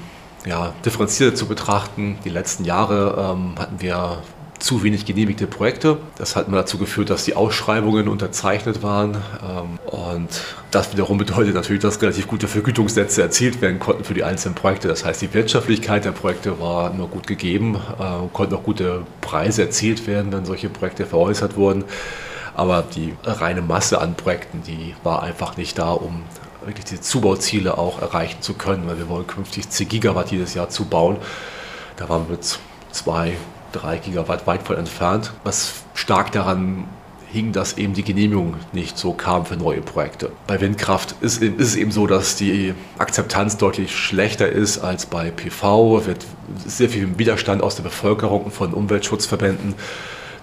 ja, 0.46 0.72
differenzierter 0.84 1.34
zu 1.34 1.46
betrachten. 1.46 2.18
Die 2.25 2.30
letzten 2.30 2.64
Jahre 2.64 3.34
ähm, 3.34 3.54
hatten 3.58 3.80
wir 3.80 4.22
zu 4.60 4.82
wenig 4.82 5.06
genehmigte 5.06 5.46
Projekte. 5.46 5.96
Das 6.16 6.36
hat 6.36 6.46
dazu 6.52 6.78
geführt, 6.78 7.10
dass 7.10 7.24
die 7.24 7.34
Ausschreibungen 7.34 8.08
unterzeichnet 8.08 8.82
waren. 8.82 9.16
Ähm, 9.42 9.78
und 9.86 10.28
das 10.70 10.92
wiederum 10.92 11.18
bedeutet 11.18 11.54
natürlich, 11.54 11.82
dass 11.82 12.00
relativ 12.00 12.28
gute 12.28 12.46
Vergütungssätze 12.46 13.22
erzielt 13.22 13.60
werden 13.62 13.80
konnten 13.80 14.04
für 14.04 14.14
die 14.14 14.22
einzelnen 14.22 14.54
Projekte. 14.54 14.88
Das 14.88 15.04
heißt, 15.04 15.22
die 15.22 15.32
Wirtschaftlichkeit 15.34 16.04
der 16.04 16.12
Projekte 16.12 16.60
war 16.60 16.92
nur 16.92 17.08
gut 17.08 17.26
gegeben, 17.26 17.76
äh, 17.98 18.28
konnten 18.32 18.54
auch 18.54 18.62
gute 18.62 19.02
Preise 19.20 19.62
erzielt 19.62 20.06
werden, 20.06 20.32
wenn 20.32 20.44
solche 20.44 20.68
Projekte 20.68 21.06
veräußert 21.06 21.56
wurden. 21.56 21.84
Aber 22.54 22.84
die 22.94 23.14
reine 23.24 23.62
Masse 23.62 24.00
an 24.00 24.14
Projekten, 24.14 24.62
die 24.62 24.94
war 25.02 25.22
einfach 25.22 25.56
nicht 25.56 25.78
da, 25.78 25.92
um 25.92 26.22
wirklich 26.64 26.84
diese 26.84 27.00
Zubauziele 27.00 27.78
auch 27.78 28.02
erreichen 28.02 28.42
zu 28.42 28.54
können, 28.54 28.86
weil 28.86 28.98
wir 28.98 29.08
wollen 29.08 29.26
künftig 29.26 29.70
10 29.70 29.88
Gigawatt 29.88 30.30
jedes 30.30 30.52
Jahr 30.54 30.68
zubauen. 30.68 31.16
Da 31.96 32.08
waren 32.08 32.28
wir 32.28 32.36
mit 32.36 32.58
zwei 32.92 33.36
3 33.72 33.98
Gigawatt 33.98 34.46
weit 34.46 34.62
von 34.62 34.76
entfernt, 34.76 35.32
was 35.44 35.84
stark 35.94 36.32
daran 36.32 36.84
hing, 37.32 37.52
dass 37.52 37.78
eben 37.78 37.94
die 37.94 38.02
Genehmigung 38.02 38.54
nicht 38.72 38.98
so 38.98 39.12
kam 39.12 39.46
für 39.46 39.56
neue 39.56 39.80
Projekte. 39.80 40.32
Bei 40.46 40.60
Windkraft 40.60 41.14
ist, 41.20 41.42
es 41.42 41.76
eben 41.76 41.92
so, 41.92 42.06
dass 42.06 42.36
die 42.36 42.74
Akzeptanz 42.98 43.56
deutlich 43.56 43.94
schlechter 43.96 44.48
ist 44.48 44.78
als 44.78 45.06
bei 45.06 45.30
PV. 45.30 45.98
Es 45.98 46.06
wird 46.06 46.26
sehr 46.66 46.88
viel 46.88 47.18
Widerstand 47.18 47.62
aus 47.62 47.76
der 47.76 47.84
Bevölkerung 47.84 48.44
und 48.44 48.52
von 48.52 48.74
Umweltschutzverbänden, 48.74 49.74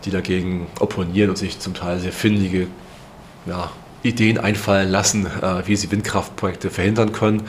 die 0.05 0.11
dagegen 0.11 0.67
opponieren 0.79 1.31
und 1.31 1.37
sich 1.37 1.59
zum 1.59 1.73
Teil 1.73 1.99
sehr 1.99 2.13
findige 2.13 2.67
ja, 3.45 3.71
Ideen 4.03 4.37
einfallen 4.37 4.89
lassen, 4.89 5.25
äh, 5.25 5.67
wie 5.67 5.75
sie 5.75 5.91
Windkraftprojekte 5.91 6.69
verhindern 6.69 7.11
können. 7.11 7.43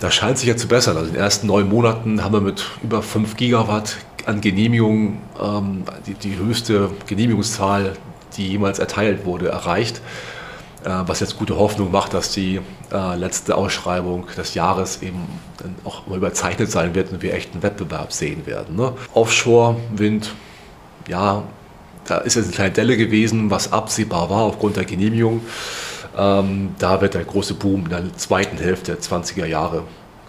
Das 0.00 0.14
scheint 0.14 0.38
sich 0.38 0.48
ja 0.48 0.56
zu 0.56 0.68
bessern. 0.68 0.96
Also 0.96 1.08
in 1.08 1.14
den 1.14 1.22
ersten 1.22 1.46
neun 1.46 1.68
Monaten 1.68 2.22
haben 2.22 2.34
wir 2.34 2.40
mit 2.40 2.64
über 2.82 3.02
5 3.02 3.36
Gigawatt 3.36 3.96
an 4.26 4.40
Genehmigungen 4.40 5.18
ähm, 5.40 5.84
die, 6.06 6.14
die, 6.14 6.36
höchste 6.36 6.90
Genehmigungszahl, 7.06 7.96
die 8.36 8.48
jemals 8.48 8.78
erteilt 8.78 9.24
wurde, 9.24 9.48
erreicht. 9.48 10.02
was 10.84 11.20
jetzt 11.20 11.38
gute 11.38 11.56
Hoffnung 11.56 11.90
macht, 11.90 12.14
dass 12.14 12.30
die 12.30 12.60
letzte 12.90 13.56
Ausschreibung 13.56 14.26
des 14.36 14.54
Jahres 14.54 15.02
eben 15.02 15.26
auch 15.84 16.06
mal 16.06 16.18
überzeichnet 16.18 16.70
sein 16.70 16.94
wird 16.94 17.12
und 17.12 17.22
wir 17.22 17.34
echten 17.34 17.62
Wettbewerb 17.62 18.12
sehen 18.12 18.46
werden. 18.46 18.76
Ne? 18.76 18.92
Offshore-Wind, 19.14 20.32
ja, 21.08 21.42
da 22.06 22.18
ist 22.18 22.36
jetzt 22.36 22.46
eine 22.46 22.54
kleine 22.54 22.72
Delle 22.72 22.96
gewesen, 22.96 23.50
was 23.50 23.72
absehbar 23.72 24.30
war 24.30 24.42
aufgrund 24.42 24.76
der 24.76 24.84
Genehmigung. 24.84 25.40
Ähm, 26.16 26.74
da 26.78 27.00
wird 27.00 27.14
der 27.14 27.24
große 27.24 27.54
Boom 27.54 27.84
in 27.84 27.90
der 27.90 28.16
zweiten 28.16 28.58
Hälfte 28.58 28.92
der 28.92 29.00
20er 29.00 29.46
Jahre 29.46 29.84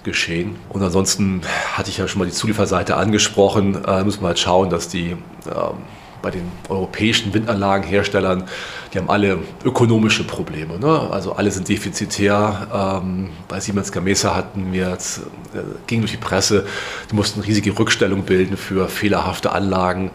geschehen. 0.08 0.56
Und 0.70 0.82
ansonsten 0.82 1.42
hatte 1.74 1.90
ich 1.90 1.98
ja 1.98 2.08
schon 2.08 2.20
mal 2.20 2.26
die 2.26 2.32
Zulieferseite 2.32 2.96
angesprochen. 2.96 3.84
Äh, 3.86 4.04
müssen 4.04 4.22
wir 4.22 4.30
halt 4.30 4.40
schauen, 4.40 4.70
dass 4.70 4.88
die 4.88 5.12
ähm, 5.12 5.78
bei 6.22 6.32
den 6.32 6.50
europäischen 6.70 7.34
Windanlagenherstellern, 7.34 8.46
die 8.92 8.98
haben 8.98 9.10
alle 9.10 9.40
ökonomische 9.64 10.24
Probleme. 10.24 10.80
Ne? 10.80 11.10
Also 11.12 11.34
alle 11.34 11.52
sind 11.52 11.70
defizitär. 11.70 13.02
Ähm, 13.04 13.30
bei 13.48 13.60
Siemens 13.60 13.92
Gamesa 13.92 14.34
hatten 14.36 14.74
wir 14.74 14.90
jetzt, 14.90 15.20
äh, 15.54 15.60
ging 15.86 16.00
durch 16.00 16.12
die 16.12 16.18
Presse, 16.18 16.66
die 17.12 17.16
mussten 17.16 17.42
riesige 17.42 17.78
Rückstellung 17.78 18.24
bilden 18.24 18.58
für 18.58 18.88
fehlerhafte 18.88 19.52
Anlagen 19.52 20.12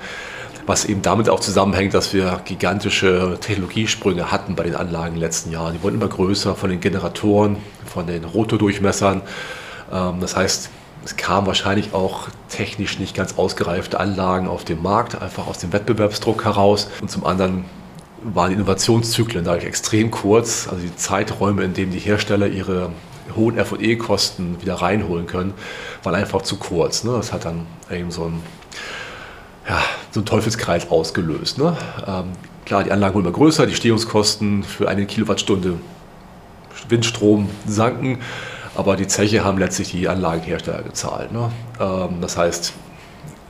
was 0.67 0.85
eben 0.85 1.03
damit 1.03 1.29
auch 1.29 1.41
zusammenhängt, 1.41 1.95
dass 1.95 2.15
wir 2.15 2.41
gigantische 2.45 3.37
Technologiesprünge 3.41 4.31
hatten 4.31 4.55
bei 4.55 4.63
den 4.63 4.77
Anlagen 4.77 5.09
in 5.09 5.15
den 5.15 5.21
letzten 5.21 5.51
Jahren. 5.51 5.75
Die 5.75 5.83
wurden 5.83 5.97
immer 5.97 6.09
größer 6.09 6.55
von 6.55 6.71
den 6.71 6.81
Generatoren, 6.81 7.57
von 7.85 8.07
den 8.07 8.25
Rotordurchmessern. 8.25 9.17
Ähm, 9.17 9.23
das 10.21 10.37
heißt, 10.37 10.71
es 11.05 11.17
kamen 11.17 11.47
wahrscheinlich 11.47 11.95
auch 11.95 12.29
technisch 12.49 12.99
nicht 12.99 13.15
ganz 13.15 13.37
ausgereifte 13.37 13.99
Anlagen 13.99 14.49
auf 14.49 14.65
den 14.65 14.83
Markt, 14.83 15.21
einfach 15.21 15.47
aus 15.47 15.59
dem 15.59 15.73
Wettbewerbsdruck 15.73 16.45
heraus. 16.45 16.89
Und 17.01 17.11
zum 17.11 17.27
anderen 17.27 17.65
waren 18.23 18.51
die 18.51 18.55
Innovationszyklen 18.55 19.45
dadurch 19.45 19.65
extrem 19.65 20.11
kurz. 20.11 20.69
Also 20.69 20.83
die 20.83 20.95
Zeiträume, 20.95 21.65
in 21.65 21.75
denen 21.75 21.93
die 21.93 21.99
Hersteller 21.99 22.47
ihre 22.47 22.91
hohen 23.35 23.63
FE-Kosten 23.65 24.61
wieder 24.61 24.75
reinholen 24.75 25.27
können, 25.27 25.55
waren 26.03 26.15
einfach 26.15 26.43
zu 26.43 26.57
kurz. 26.57 27.05
Ne? 27.05 27.13
Das 27.13 27.33
hat 27.33 27.45
dann 27.45 27.67
eben 27.91 28.11
so 28.11 28.25
ein 28.25 28.43
ja, 29.69 29.81
so 30.11 30.21
ein 30.21 30.27
Teufelskreis 30.27 30.91
ausgelöst. 30.91 31.59
Ne? 31.59 31.77
Ähm, 32.07 32.33
klar, 32.65 32.85
die 32.85 32.93
Anlagen 32.93 33.15
wurden 33.15 33.27
immer 33.27 33.35
größer, 33.35 33.67
die 33.67 33.75
Stehungskosten 33.75 34.65
für 34.65 34.89
eine 34.89 35.07
Kilowattstunde 35.07 35.79
Windstrom 36.89 37.49
sanken, 37.67 38.19
aber 38.75 38.97
die 38.97 39.07
Zeche 39.07 39.45
haben 39.45 39.59
letztlich 39.59 39.91
die 39.91 40.09
Anlagenhersteller 40.09 40.83
gezahlt. 40.83 41.33
Ne? 41.33 41.51
Ähm, 41.81 42.21
das 42.21 42.37
heißt, 42.37 42.73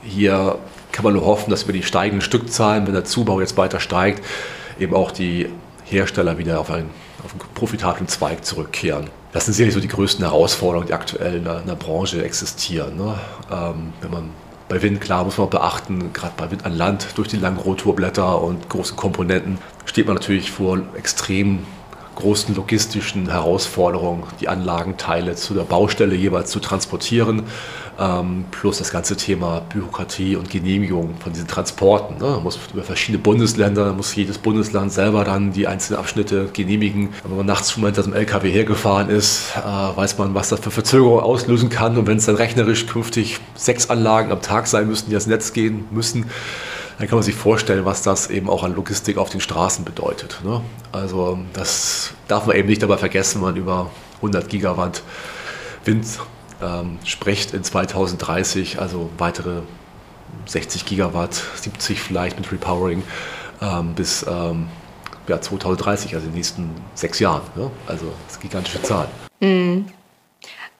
hier 0.03 0.57
kann 0.91 1.03
man 1.03 1.13
nur 1.13 1.25
hoffen, 1.25 1.49
dass 1.49 1.67
wir 1.67 1.73
die 1.73 1.83
steigenden 1.83 2.21
Stückzahlen, 2.21 2.85
wenn 2.85 2.93
der 2.93 3.05
Zubau 3.05 3.39
jetzt 3.39 3.57
weiter 3.57 3.79
steigt, 3.79 4.23
eben 4.79 4.93
auch 4.93 5.11
die 5.11 5.49
Hersteller 5.85 6.37
wieder 6.37 6.59
auf 6.59 6.69
einen, 6.69 6.89
auf 7.23 7.31
einen 7.31 7.41
profitablen 7.53 8.07
Zweig 8.07 8.45
zurückkehren. 8.45 9.09
Das 9.31 9.45
sind 9.45 9.53
sicherlich 9.53 9.73
so 9.73 9.79
die 9.79 9.87
größten 9.87 10.23
Herausforderungen, 10.23 10.87
die 10.87 10.93
aktuell 10.93 11.35
in 11.35 11.43
der, 11.43 11.59
in 11.61 11.67
der 11.67 11.75
Branche 11.75 12.23
existieren. 12.23 12.95
Ne? 12.97 13.15
Ähm, 13.51 13.93
wenn 14.01 14.11
man 14.11 14.29
bei 14.69 14.81
Wind, 14.81 15.01
klar, 15.01 15.23
muss 15.23 15.37
man 15.37 15.49
beachten, 15.49 16.13
gerade 16.13 16.33
bei 16.37 16.51
Wind 16.51 16.65
an 16.65 16.73
Land 16.73 17.07
durch 17.15 17.27
die 17.27 17.37
langen 17.37 17.57
Rotorblätter 17.57 18.41
und 18.41 18.69
großen 18.69 18.95
Komponenten 18.95 19.57
steht 19.85 20.05
man 20.05 20.15
natürlich 20.15 20.51
vor 20.51 20.79
extrem 20.95 21.59
großen 22.15 22.55
logistischen 22.55 23.29
Herausforderungen, 23.29 24.23
die 24.39 24.47
Anlagenteile 24.47 25.35
zu 25.35 25.53
der 25.53 25.63
Baustelle 25.63 26.15
jeweils 26.15 26.51
zu 26.51 26.59
transportieren, 26.59 27.43
ähm, 27.99 28.45
plus 28.51 28.79
das 28.79 28.91
ganze 28.91 29.15
Thema 29.15 29.61
Bürokratie 29.71 30.35
und 30.35 30.49
Genehmigung 30.49 31.15
von 31.19 31.31
diesen 31.31 31.47
Transporten. 31.47 32.17
Ne? 32.17 32.31
Man 32.31 32.43
muss 32.43 32.59
über 32.73 32.83
verschiedene 32.83 33.21
Bundesländer, 33.21 33.93
muss 33.93 34.15
jedes 34.15 34.37
Bundesland 34.37 34.91
selber 34.91 35.23
dann 35.23 35.53
die 35.53 35.67
einzelnen 35.67 35.99
Abschnitte 35.99 36.49
genehmigen. 36.53 37.09
Wenn 37.23 37.37
man 37.37 37.45
nachts 37.45 37.71
schon 37.71 37.81
mal 37.81 37.87
hinter 37.87 38.03
dem 38.03 38.13
LKW 38.13 38.51
hergefahren 38.51 39.09
ist, 39.09 39.53
äh, 39.55 39.97
weiß 39.97 40.17
man, 40.17 40.33
was 40.33 40.49
das 40.49 40.59
für 40.59 40.71
Verzögerungen 40.71 41.23
auslösen 41.23 41.69
kann. 41.69 41.97
Und 41.97 42.07
wenn 42.07 42.17
es 42.17 42.25
dann 42.25 42.35
rechnerisch 42.35 42.87
künftig 42.87 43.39
sechs 43.55 43.89
Anlagen 43.89 44.31
am 44.31 44.41
Tag 44.41 44.67
sein 44.67 44.87
müssen, 44.87 45.09
die 45.09 45.15
ans 45.15 45.27
Netz 45.27 45.53
gehen 45.53 45.85
müssen, 45.91 46.25
dann 47.03 47.09
kann 47.09 47.17
man 47.17 47.23
sich 47.23 47.35
vorstellen, 47.35 47.83
was 47.83 48.01
das 48.01 48.29
eben 48.29 48.49
auch 48.49 48.63
an 48.63 48.73
Logistik 48.75 49.17
auf 49.17 49.29
den 49.29 49.41
Straßen 49.41 49.83
bedeutet. 49.83 50.39
Ne? 50.45 50.61
Also 50.93 51.37
das 51.51 52.13
darf 52.29 52.45
man 52.45 52.55
eben 52.55 52.69
nicht 52.69 52.81
dabei 52.81 52.95
vergessen, 52.95 53.41
wenn 53.41 53.49
man 53.49 53.55
über 53.57 53.91
100 54.17 54.47
Gigawatt 54.47 55.03
Wind 55.83 56.05
ähm, 56.61 56.99
spricht 57.03 57.53
in 57.53 57.61
2030, 57.61 58.79
also 58.79 59.09
weitere 59.17 59.63
60 60.45 60.85
Gigawatt, 60.85 61.33
70 61.55 61.99
vielleicht 61.99 62.39
mit 62.39 62.49
Repowering 62.53 63.03
ähm, 63.61 63.95
bis 63.95 64.25
ähm, 64.25 64.69
ja, 65.27 65.41
2030, 65.41 66.15
also 66.15 66.27
in 66.27 66.31
den 66.31 66.37
nächsten 66.37 66.69
sechs 66.95 67.19
Jahren. 67.19 67.41
Ne? 67.57 67.69
Also 67.85 68.05
das 68.05 68.37
ist 68.37 68.39
eine 68.39 68.49
gigantische 68.49 68.81
Zahl. 68.81 69.09
Mhm. 69.41 69.87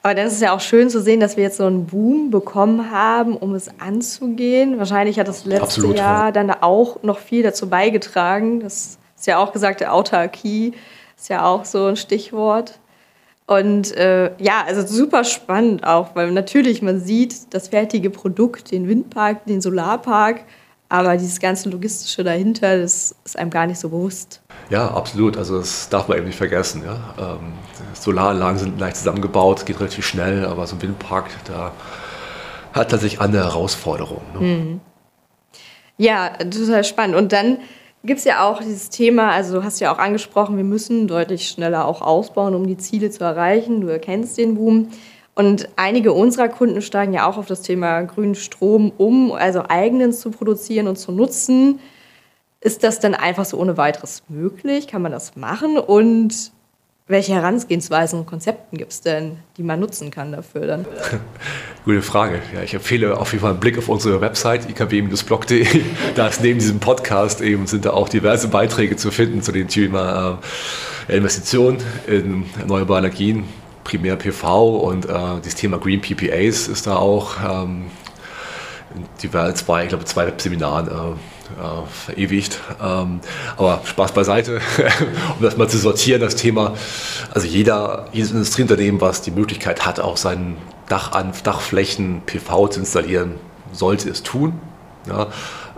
Aber 0.04 0.14
dann 0.14 0.26
ist 0.26 0.34
es 0.34 0.40
ja 0.40 0.54
auch 0.54 0.60
schön 0.60 0.90
zu 0.90 1.00
sehen, 1.00 1.18
dass 1.18 1.38
wir 1.38 1.44
jetzt 1.44 1.56
so 1.56 1.64
einen 1.64 1.86
Boom 1.86 2.30
bekommen 2.30 2.90
haben, 2.90 3.38
um 3.38 3.54
es 3.54 3.70
anzugehen. 3.80 4.76
Wahrscheinlich 4.76 5.18
hat 5.18 5.28
das 5.28 5.46
letzte 5.46 5.62
Absolut, 5.62 5.96
Jahr 5.96 6.26
ja. 6.26 6.30
dann 6.30 6.50
auch 6.50 7.02
noch 7.02 7.18
viel 7.18 7.42
dazu 7.42 7.70
beigetragen. 7.70 8.60
Das 8.60 8.98
ist 9.16 9.26
ja 9.26 9.38
auch 9.38 9.54
gesagt, 9.54 9.80
der 9.80 9.94
Autarkie 9.94 10.74
ist 11.16 11.30
ja 11.30 11.46
auch 11.46 11.64
so 11.64 11.86
ein 11.86 11.96
Stichwort. 11.96 12.78
Und 13.46 13.96
äh, 13.96 14.32
ja, 14.36 14.64
also 14.66 14.86
super 14.86 15.24
spannend 15.24 15.86
auch, 15.86 16.14
weil 16.14 16.30
natürlich 16.32 16.82
man 16.82 17.00
sieht 17.00 17.54
das 17.54 17.68
fertige 17.68 18.10
Produkt, 18.10 18.72
den 18.72 18.86
Windpark, 18.86 19.46
den 19.46 19.62
Solarpark, 19.62 20.44
aber 20.94 21.16
dieses 21.16 21.40
ganze 21.40 21.68
Logistische 21.70 22.22
dahinter, 22.22 22.78
das 22.78 23.16
ist 23.24 23.36
einem 23.36 23.50
gar 23.50 23.66
nicht 23.66 23.80
so 23.80 23.88
bewusst. 23.88 24.40
Ja, 24.70 24.94
absolut. 24.94 25.36
Also 25.36 25.58
das 25.58 25.88
darf 25.88 26.06
man 26.06 26.18
eben 26.18 26.26
nicht 26.28 26.36
vergessen. 26.36 26.84
Ja? 26.84 27.36
Ähm, 27.36 27.54
Solaranlagen 27.94 28.58
sind 28.58 28.78
leicht 28.78 28.96
zusammengebaut, 28.98 29.66
geht 29.66 29.80
relativ 29.80 30.06
schnell, 30.06 30.44
aber 30.44 30.68
so 30.68 30.76
ein 30.76 30.82
Windpark, 30.82 31.30
da 31.46 31.72
hat 32.72 32.92
tatsächlich 32.92 33.20
andere 33.20 33.42
Herausforderungen. 33.42 34.26
Ne? 34.34 34.40
Mhm. 34.40 34.80
Ja, 35.96 36.30
total 36.38 36.84
spannend. 36.84 37.16
Und 37.16 37.32
dann 37.32 37.58
gibt 38.04 38.18
es 38.18 38.24
ja 38.24 38.48
auch 38.48 38.60
dieses 38.60 38.88
Thema, 38.88 39.32
also 39.32 39.54
du 39.54 39.64
hast 39.64 39.80
ja 39.80 39.92
auch 39.92 39.98
angesprochen, 39.98 40.56
wir 40.56 40.64
müssen 40.64 41.08
deutlich 41.08 41.48
schneller 41.48 41.86
auch 41.86 42.02
ausbauen, 42.02 42.54
um 42.54 42.68
die 42.68 42.76
Ziele 42.76 43.10
zu 43.10 43.24
erreichen. 43.24 43.80
Du 43.80 43.88
erkennst 43.88 44.38
den 44.38 44.54
Boom. 44.54 44.90
Und 45.34 45.68
einige 45.76 46.12
unserer 46.12 46.48
Kunden 46.48 46.80
steigen 46.80 47.12
ja 47.12 47.28
auch 47.28 47.36
auf 47.36 47.46
das 47.46 47.62
Thema 47.62 48.02
grünen 48.02 48.36
Strom 48.36 48.92
um, 48.96 49.32
also 49.32 49.64
eigenen 49.68 50.12
zu 50.12 50.30
produzieren 50.30 50.86
und 50.86 50.96
zu 50.96 51.10
nutzen. 51.10 51.80
Ist 52.60 52.84
das 52.84 53.00
dann 53.00 53.14
einfach 53.14 53.44
so 53.44 53.58
ohne 53.58 53.76
weiteres 53.76 54.22
möglich? 54.28 54.86
Kann 54.86 55.02
man 55.02 55.12
das 55.12 55.36
machen? 55.36 55.76
Und 55.76 56.52
welche 57.06 57.34
Herangehensweisen 57.34 58.20
und 58.20 58.26
Konzepten 58.26 58.78
gibt 58.78 58.92
es 58.92 59.02
denn, 59.02 59.36
die 59.58 59.62
man 59.62 59.78
nutzen 59.78 60.10
kann 60.10 60.32
dafür 60.32 60.66
dann? 60.66 60.86
Gute 61.84 62.00
Frage. 62.00 62.40
Ja, 62.54 62.62
ich 62.62 62.72
empfehle 62.72 63.18
auf 63.18 63.32
jeden 63.32 63.42
Fall 63.42 63.50
einen 63.50 63.60
Blick 63.60 63.76
auf 63.76 63.90
unsere 63.90 64.22
Website 64.22 64.70
ikw-blog.de. 64.70 65.66
Da 66.14 66.28
ist 66.28 66.40
neben 66.40 66.60
diesem 66.60 66.80
Podcast 66.80 67.42
eben 67.42 67.66
sind 67.66 67.84
da 67.84 67.90
auch 67.90 68.08
diverse 68.08 68.48
Beiträge 68.48 68.96
zu 68.96 69.10
finden 69.10 69.42
zu 69.42 69.52
dem 69.52 69.68
Thema 69.68 70.38
äh, 71.08 71.16
Investitionen 71.18 71.78
in 72.06 72.46
erneuerbare 72.58 73.00
Energien, 73.00 73.44
primär 73.84 74.16
PV 74.16 74.78
und 74.78 75.06
äh, 75.06 75.12
das 75.42 75.54
Thema 75.54 75.78
Green 75.78 76.00
PPAs 76.00 76.68
ist 76.68 76.86
da 76.86 76.96
auch 76.96 77.36
ähm, 77.42 77.90
diverse 79.22 79.54
zwei, 79.54 79.84
ich 79.84 79.88
glaube 79.90 80.04
zwei 80.04 80.26
Webseminaren 80.26 80.88
äh, 80.88 81.14
äh, 81.60 81.86
verewigt. 81.86 82.60
Ähm, 82.82 83.20
aber 83.56 83.82
Spaß 83.84 84.12
beiseite, 84.12 84.60
um 85.38 85.42
das 85.42 85.56
mal 85.56 85.68
zu 85.68 85.78
sortieren, 85.78 86.20
das 86.20 86.36
Thema. 86.36 86.74
Also 87.32 87.46
jeder, 87.46 88.06
jedes 88.12 88.30
Industrieunternehmen, 88.30 89.00
was 89.00 89.22
die 89.22 89.30
Möglichkeit 89.30 89.84
hat, 89.84 90.00
auch 90.00 90.16
seinen 90.16 90.56
Dach 90.88 91.12
an 91.12 91.32
Dachflächen 91.42 92.22
PV 92.26 92.68
zu 92.68 92.80
installieren, 92.80 93.34
sollte 93.72 94.08
es 94.08 94.22
tun. 94.22 94.58
Ja, 95.06 95.26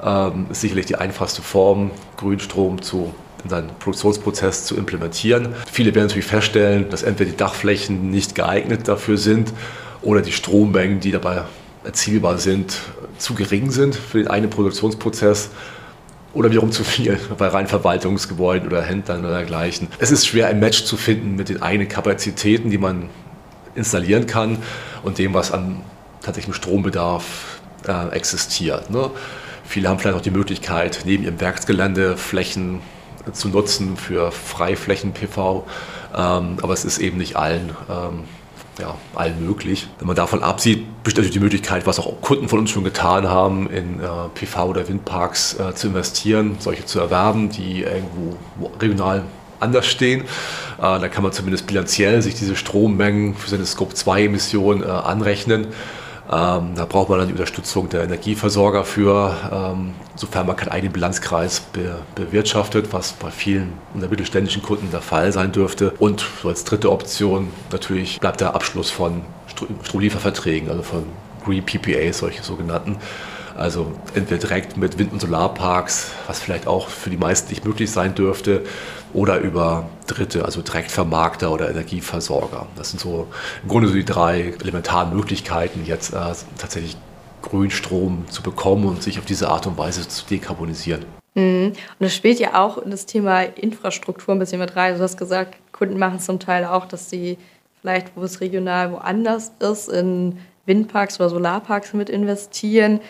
ähm, 0.03 0.47
ist 0.51 0.61
sicherlich 0.61 0.87
die 0.87 0.97
einfachste 0.97 1.43
Form, 1.43 1.91
Grünstrom 2.17 2.81
zu 2.81 3.13
in 3.47 3.51
seinen 3.51 3.69
Produktionsprozess 3.79 4.65
zu 4.65 4.77
implementieren. 4.77 5.55
Viele 5.71 5.95
werden 5.95 6.09
natürlich 6.09 6.27
feststellen, 6.27 6.91
dass 6.91 7.03
entweder 7.03 7.31
die 7.31 7.37
Dachflächen 7.37 8.11
nicht 8.11 8.35
geeignet 8.35 8.89
dafür 8.89 9.17
sind 9.19 9.53
oder 10.03 10.21
die 10.21 10.33
Strommengen, 10.33 11.01
die 11.01 11.13
dabei 11.13 11.43
erzielbar 11.85 12.39
sind, 12.39 12.79
zu 13.19 13.35
gering 13.35 13.71
sind 13.71 13.95
für 13.95 14.19
den 14.19 14.29
einen 14.29 14.51
Produktionsprozess 14.51 15.51
oder 16.35 16.51
wiederum 16.51 16.73
zu 16.73 16.83
viel 16.83 17.19
bei 17.39 17.47
rein 17.47 17.69
Verwaltungsgebäuden 17.69 18.69
oder 18.69 18.83
Händlern 18.83 19.21
oder 19.21 19.35
dergleichen. 19.35 19.89
Es 19.99 20.11
ist 20.11 20.27
schwer, 20.27 20.49
ein 20.49 20.59
Match 20.59 20.85
zu 20.85 20.97
finden 20.97 21.37
mit 21.37 21.49
den 21.49 21.63
eigenen 21.63 21.89
Kapazitäten, 21.89 22.71
die 22.71 22.79
man 22.79 23.09
installieren 23.77 24.27
kann 24.27 24.59
und 25.05 25.19
dem, 25.19 25.35
was 25.35 25.53
an 25.53 25.83
tatsächlichem 26.21 26.55
Strombedarf 26.55 27.61
äh, 27.87 28.09
existiert. 28.09 28.91
Ne? 28.91 29.11
Viele 29.65 29.89
haben 29.89 29.99
vielleicht 29.99 30.17
auch 30.17 30.23
die 30.23 30.31
Möglichkeit, 30.31 31.01
neben 31.05 31.25
ihrem 31.25 31.41
Werksgelände 31.41 32.17
Flächen 32.17 32.81
zu 33.33 33.49
nutzen 33.49 33.97
für 33.97 34.33
Freiflächen-PV, 34.33 35.67
ähm, 36.15 36.59
aber 36.63 36.73
es 36.73 36.85
ist 36.85 36.99
eben 36.99 37.19
nicht 37.19 37.37
allen 37.37 37.71
ähm, 37.91 38.25
ja, 38.79 38.95
allen 39.15 39.45
möglich. 39.45 39.89
Wenn 39.99 40.07
man 40.07 40.17
davon 40.17 40.43
absieht, 40.43 41.03
besteht 41.03 41.19
natürlich 41.19 41.33
die 41.33 41.41
Möglichkeit, 41.41 41.87
was 41.87 41.99
auch 41.99 42.21
Kunden 42.21 42.49
von 42.49 42.59
uns 42.59 42.71
schon 42.71 42.85
getan 42.85 43.29
haben, 43.29 43.71
in 43.71 44.01
äh, 44.01 44.05
PV- 44.05 44.67
oder 44.67 44.89
Windparks 44.89 45.59
äh, 45.59 45.75
zu 45.75 45.89
investieren, 45.89 46.57
solche 46.59 46.85
zu 46.85 47.01
erwerben, 47.01 47.51
die 47.51 47.83
irgendwo 47.83 48.37
regional 48.81 49.25
anders 49.61 49.87
stehen. 49.87 50.23
Äh, 50.23 50.27
da 50.79 51.09
kann 51.09 51.23
man 51.23 51.33
zumindest 51.33 51.67
bilanziell 51.67 52.21
sich 52.23 52.35
diese 52.35 52.57
Strommengen 52.57 53.35
für 53.35 53.49
seine 53.49 53.65
Scope-2-Emissionen 53.65 54.83
äh, 54.83 54.87
anrechnen. 54.87 55.69
Ähm, 56.31 56.75
da 56.75 56.87
braucht 56.87 57.09
man 57.09 57.19
dann 57.19 57.29
die 57.29 57.35
Unterstützung 57.35 57.89
der 57.89 58.03
Energieversorger 58.03 58.85
für, 58.85 59.37
ähm, 59.53 59.95
sofern 60.17 60.47
man 60.47 60.57
keinen 60.57 60.71
eigenen 60.71 60.93
Bilanzkreis 60.93 61.61
be 61.61 61.99
bewirtschaftet, 62.17 62.93
was 62.93 63.13
bei 63.13 63.31
vielen 63.31 63.75
unserer 63.95 64.11
mittelständischen 64.11 64.63
Kunden 64.63 64.91
der 64.91 65.03
Fall 65.03 65.31
sein 65.31 65.53
dürfte. 65.53 65.93
Und 65.99 66.27
so 66.43 66.49
als 66.49 66.65
dritte 66.65 66.91
Option 66.91 67.49
natürlich 67.71 68.19
bleibt 68.19 68.41
der 68.41 68.55
Abschluss 68.55 68.91
von 68.91 69.23
Strohlieferverträgen, 69.85 70.69
also 70.69 70.83
von 70.83 71.05
Green 71.45 71.65
PPAs, 71.65 72.19
solche 72.19 72.43
sogenannten. 72.43 72.97
Also 73.57 73.93
entweder 74.15 74.39
direkt 74.39 74.77
mit 74.77 74.99
Wind- 74.99 75.13
und 75.13 75.21
Solarparks, 75.21 76.11
was 76.27 76.41
vielleicht 76.41 76.67
auch 76.67 76.89
für 76.89 77.09
die 77.09 77.17
meisten 77.17 77.51
nicht 77.51 77.65
möglich 77.65 77.91
sein 77.91 78.15
dürfte, 78.15 78.65
oder 79.13 79.39
über 79.39 79.89
Dritte, 80.07 80.45
also 80.45 80.63
Direktvermarkter 80.63 81.51
oder 81.51 81.71
Energieversorger. 81.71 82.67
Das 82.77 82.91
sind 82.91 83.01
so 83.01 83.29
im 83.63 83.69
Grunde 83.69 83.89
so 83.89 83.95
die 83.95 84.05
drei 84.05 84.55
elementaren 84.61 85.15
Möglichkeiten, 85.15 85.85
jetzt 85.85 86.13
äh, 86.13 86.33
tatsächlich 86.59 86.97
Grünstrom 87.43 88.25
zu 88.29 88.43
bekommen 88.43 88.87
und 88.87 89.03
sich 89.03 89.19
auf 89.19 89.25
diese 89.25 89.49
Art 89.49 89.67
und 89.67 89.79
Weise 89.79 90.07
zu 90.09 90.27
dekarbonisieren. 90.27 91.05
Mhm. 91.35 91.69
Und 91.69 91.77
das 92.01 92.15
spielt 92.15 92.39
ja 92.41 92.61
auch 92.61 92.79
in 92.79 92.91
das 92.91 93.07
Thema 93.07 93.43
Infrastruktur 93.43 94.35
ein 94.35 94.39
bisschen 94.39 94.59
mit 94.59 94.75
rein. 94.75 94.97
Du 94.97 95.03
hast 95.03 95.17
gesagt, 95.17 95.57
Kunden 95.73 95.99
machen 95.99 96.17
es 96.17 96.25
zum 96.25 96.41
Teil 96.41 96.65
auch, 96.65 96.87
dass 96.87 97.11
sie 97.11 97.39
vielleicht, 97.81 98.17
wo 98.17 98.23
es 98.23 98.41
regional 98.41 98.93
woanders 98.93 99.53
ist, 99.61 99.89
in 99.89 100.39
Windparks 100.65 101.21
oder 101.21 101.29
Solarparks 101.29 101.93
mit 101.93 102.11
investieren. 102.11 103.01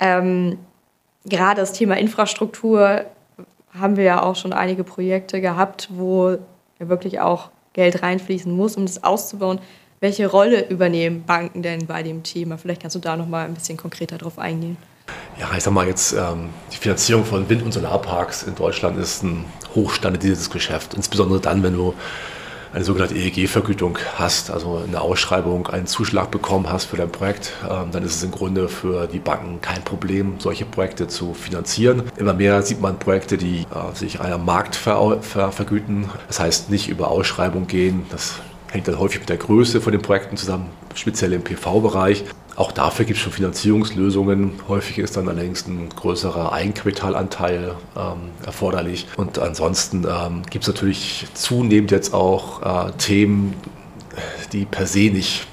Ähm, 0.00 0.58
gerade 1.24 1.60
das 1.60 1.72
Thema 1.72 1.98
Infrastruktur 1.98 3.04
haben 3.78 3.96
wir 3.96 4.04
ja 4.04 4.22
auch 4.22 4.36
schon 4.36 4.52
einige 4.52 4.84
Projekte 4.84 5.40
gehabt, 5.40 5.88
wo 5.92 6.36
ja 6.78 6.88
wirklich 6.88 7.20
auch 7.20 7.50
Geld 7.72 8.02
reinfließen 8.02 8.52
muss, 8.54 8.76
um 8.76 8.86
das 8.86 9.02
auszubauen. 9.02 9.60
Welche 10.00 10.26
Rolle 10.26 10.68
übernehmen 10.68 11.24
Banken 11.24 11.62
denn 11.62 11.86
bei 11.86 12.02
dem 12.02 12.22
Thema? 12.22 12.58
Vielleicht 12.58 12.82
kannst 12.82 12.96
du 12.96 13.00
da 13.00 13.16
noch 13.16 13.28
mal 13.28 13.44
ein 13.44 13.54
bisschen 13.54 13.76
konkreter 13.76 14.18
drauf 14.18 14.38
eingehen. 14.38 14.76
Ja, 15.38 15.48
ich 15.56 15.62
sag 15.62 15.72
mal 15.72 15.86
jetzt, 15.86 16.12
ähm, 16.12 16.50
die 16.72 16.76
Finanzierung 16.76 17.24
von 17.24 17.48
Wind- 17.48 17.62
und 17.62 17.72
Solarparks 17.72 18.42
in 18.42 18.54
Deutschland 18.54 18.98
ist 18.98 19.22
ein 19.22 19.44
hochstandardisiertes 19.74 20.50
Geschäft. 20.50 20.94
Insbesondere 20.94 21.40
dann, 21.40 21.62
wenn 21.62 21.74
du 21.74 21.94
eine 22.72 22.84
sogenannte 22.84 23.14
EEG-Vergütung 23.14 23.98
hast, 24.16 24.50
also 24.50 24.82
in 24.84 24.92
der 24.92 25.02
Ausschreibung 25.02 25.66
einen 25.66 25.86
Zuschlag 25.86 26.30
bekommen 26.30 26.70
hast 26.70 26.86
für 26.86 26.96
dein 26.96 27.10
Projekt, 27.10 27.52
ähm, 27.68 27.90
dann 27.92 28.02
ist 28.02 28.16
es 28.16 28.22
im 28.22 28.30
Grunde 28.30 28.68
für 28.68 29.06
die 29.06 29.18
Banken 29.18 29.60
kein 29.60 29.82
Problem, 29.82 30.34
solche 30.38 30.64
Projekte 30.64 31.06
zu 31.06 31.34
finanzieren. 31.34 32.04
Immer 32.16 32.34
mehr 32.34 32.62
sieht 32.62 32.80
man 32.80 32.98
Projekte, 32.98 33.36
die 33.36 33.60
äh, 33.60 33.94
sich 33.94 34.20
einer 34.20 34.38
Markt 34.38 34.74
ver 34.74 35.18
ver 35.20 35.52
vergüten. 35.52 36.08
Das 36.28 36.40
heißt, 36.40 36.70
nicht 36.70 36.88
über 36.88 37.10
Ausschreibung 37.10 37.66
gehen. 37.66 38.06
Das 38.10 38.36
hängt 38.70 38.88
dann 38.88 38.98
häufig 38.98 39.20
mit 39.20 39.28
der 39.28 39.36
Größe 39.36 39.80
von 39.80 39.92
den 39.92 40.00
Projekten 40.00 40.36
zusammen, 40.36 40.70
speziell 40.94 41.32
im 41.34 41.42
PV-Bereich. 41.42 42.24
Auch 42.56 42.72
dafür 42.72 43.04
gibt 43.04 43.16
es 43.16 43.22
schon 43.22 43.32
Finanzierungslösungen. 43.32 44.52
Häufig 44.68 44.98
ist 44.98 45.16
dann 45.16 45.28
allerdings 45.28 45.66
ein 45.66 45.88
größerer 45.88 46.52
Eigenkapitalanteil 46.52 47.74
ähm, 47.96 48.30
erforderlich. 48.44 49.06
Und 49.16 49.38
ansonsten 49.38 50.04
ähm, 50.04 50.42
gibt 50.50 50.64
es 50.64 50.68
natürlich 50.68 51.26
zunehmend 51.34 51.90
jetzt 51.90 52.12
auch 52.12 52.88
äh, 52.88 52.92
Themen, 52.98 53.54
die 54.52 54.66
per 54.66 54.86
se 54.86 55.10
nicht 55.10 55.46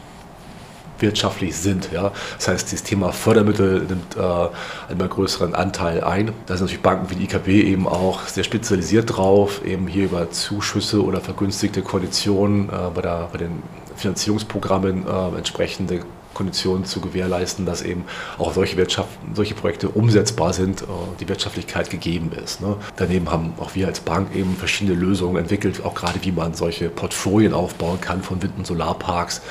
wirtschaftlich 1.01 1.56
sind. 1.56 1.89
Ja? 1.91 2.12
Das 2.38 2.48
heißt, 2.48 2.74
das 2.74 2.84
Thema 2.84 3.12
Fördermittel 3.12 3.82
nimmt 3.82 4.18
äh, 4.18 4.20
einen 4.20 4.50
immer 4.89 5.08
größeren 5.08 5.56
Anteil 5.56 6.03
ein. 6.03 6.34
Da 6.46 6.58
sind 6.58 6.65
natürlich 6.65 6.82
Banken 6.82 7.10
wie 7.10 7.15
die 7.15 7.24
IKB 7.24 7.48
eben 7.48 7.88
auch 7.88 8.27
sehr 8.27 8.44
spezialisiert 8.44 9.15
drauf, 9.15 9.63
eben 9.65 9.88
hier 9.88 10.06
über 10.06 10.29
Zuschüsse 10.32 11.03
oder 11.03 11.22
vergünstigte 11.22 11.82
Konditionen 11.82 12.70
äh, 12.70 12.72
bei, 12.94 13.01
der, 13.01 13.29
bei 13.32 13.38
den 13.38 13.63
Finanzierungsprogrammen 13.96 15.06
äh, 15.08 15.38
entsprechende 15.38 16.01
Konditionen 16.33 16.86
zu 16.86 17.01
gewährleisten, 17.01 17.65
dass 17.65 17.81
eben 17.81 18.05
auch 18.38 18.53
solche, 18.53 18.77
Wirtschaft, 18.77 19.09
solche 19.33 19.55
Projekte 19.55 19.89
umsetzbar 19.89 20.53
sind, 20.53 20.81
äh, 20.81 20.86
die 21.20 21.27
Wirtschaftlichkeit 21.27 21.89
gegeben 21.89 22.31
ist. 22.31 22.61
Ne? 22.61 22.75
Daneben 22.96 23.31
haben 23.31 23.53
auch 23.59 23.75
wir 23.75 23.87
als 23.87 24.00
Bank 24.00 24.35
eben 24.35 24.55
verschiedene 24.55 24.98
Lösungen 24.98 25.37
entwickelt, 25.37 25.83
auch 25.83 25.96
gerade 25.96 26.20
wie 26.22 26.31
man 26.31 26.53
solche 26.53 26.89
Portfolien 26.89 27.53
aufbauen 27.53 28.00
kann 28.01 28.24
von 28.24 28.42
Wind- 28.42 28.57
und 28.57 28.68
Solarparks. 28.68 29.42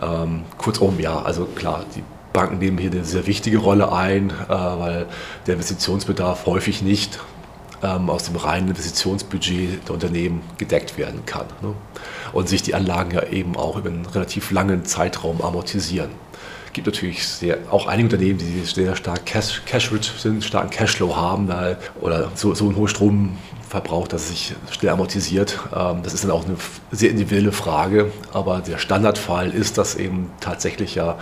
Ähm, 0.00 0.44
kurzum, 0.58 1.00
ja, 1.00 1.20
also 1.20 1.44
klar, 1.44 1.84
die 1.96 2.02
Banken 2.32 2.58
nehmen 2.58 2.78
hier 2.78 2.90
eine 2.90 3.04
sehr 3.04 3.26
wichtige 3.26 3.58
Rolle 3.58 3.90
ein, 3.90 4.30
äh, 4.30 4.48
weil 4.48 5.06
der 5.46 5.54
Investitionsbedarf 5.54 6.46
häufig 6.46 6.82
nicht 6.82 7.18
ähm, 7.82 8.10
aus 8.10 8.24
dem 8.24 8.36
reinen 8.36 8.68
Investitionsbudget 8.68 9.86
der 9.86 9.94
Unternehmen 9.94 10.42
gedeckt 10.58 10.98
werden 10.98 11.24
kann. 11.26 11.46
Ne? 11.62 11.74
Und 12.32 12.48
sich 12.48 12.62
die 12.62 12.74
Anlagen 12.74 13.12
ja 13.12 13.24
eben 13.24 13.56
auch 13.56 13.76
über 13.76 13.88
einen 13.88 14.06
relativ 14.06 14.50
langen 14.50 14.84
Zeitraum 14.84 15.40
amortisieren. 15.42 16.10
Es 16.66 16.72
gibt 16.74 16.86
natürlich 16.86 17.26
sehr, 17.26 17.58
auch 17.70 17.86
einige 17.86 18.06
Unternehmen, 18.06 18.38
die 18.38 18.60
sehr 18.64 18.94
stark 18.94 19.24
cash, 19.26 19.62
cash-rich 19.64 20.12
sind, 20.18 20.44
starken 20.44 20.70
Cashflow 20.70 21.16
haben 21.16 21.46
da, 21.46 21.76
oder 22.00 22.30
so, 22.34 22.54
so 22.54 22.66
einen 22.66 22.76
hohen 22.76 22.88
Stromverbrauch, 22.88 24.06
dass 24.06 24.24
es 24.24 24.28
sich 24.28 24.54
schnell 24.70 24.92
amortisiert. 24.92 25.58
Ähm, 25.74 26.02
das 26.02 26.14
ist 26.14 26.24
dann 26.24 26.30
auch 26.30 26.44
eine 26.44 26.56
sehr 26.90 27.10
individuelle 27.10 27.52
Frage, 27.52 28.12
aber 28.32 28.60
der 28.60 28.78
Standardfall 28.78 29.50
ist, 29.50 29.78
dass 29.78 29.94
eben 29.94 30.30
tatsächlich 30.40 30.94
ja 30.94 31.18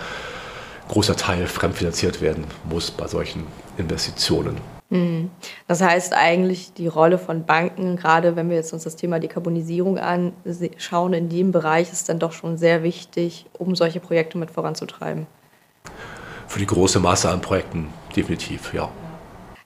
großer 0.89 1.15
Teil 1.15 1.47
fremdfinanziert 1.47 2.21
werden 2.21 2.45
muss 2.69 2.91
bei 2.91 3.07
solchen 3.07 3.45
Investitionen. 3.77 4.76
Mhm. 4.89 5.31
Das 5.67 5.81
heißt 5.81 6.13
eigentlich, 6.13 6.73
die 6.73 6.87
Rolle 6.87 7.17
von 7.17 7.45
Banken, 7.45 7.97
gerade 7.97 8.35
wenn 8.35 8.49
wir 8.49 8.55
jetzt 8.55 8.73
uns 8.73 8.83
das 8.83 8.95
Thema 8.95 9.19
Dekarbonisierung 9.19 9.97
anschauen, 9.97 11.13
in 11.13 11.29
dem 11.29 11.51
Bereich 11.51 11.91
ist 11.91 12.07
dann 12.09 12.19
doch 12.19 12.31
schon 12.31 12.57
sehr 12.57 12.83
wichtig, 12.83 13.45
um 13.57 13.75
solche 13.75 13.99
Projekte 13.99 14.37
mit 14.37 14.51
voranzutreiben. 14.51 15.27
Für 16.47 16.59
die 16.59 16.65
große 16.65 16.99
Masse 16.99 17.29
an 17.29 17.41
Projekten 17.41 17.89
definitiv, 18.15 18.73
ja. 18.73 18.89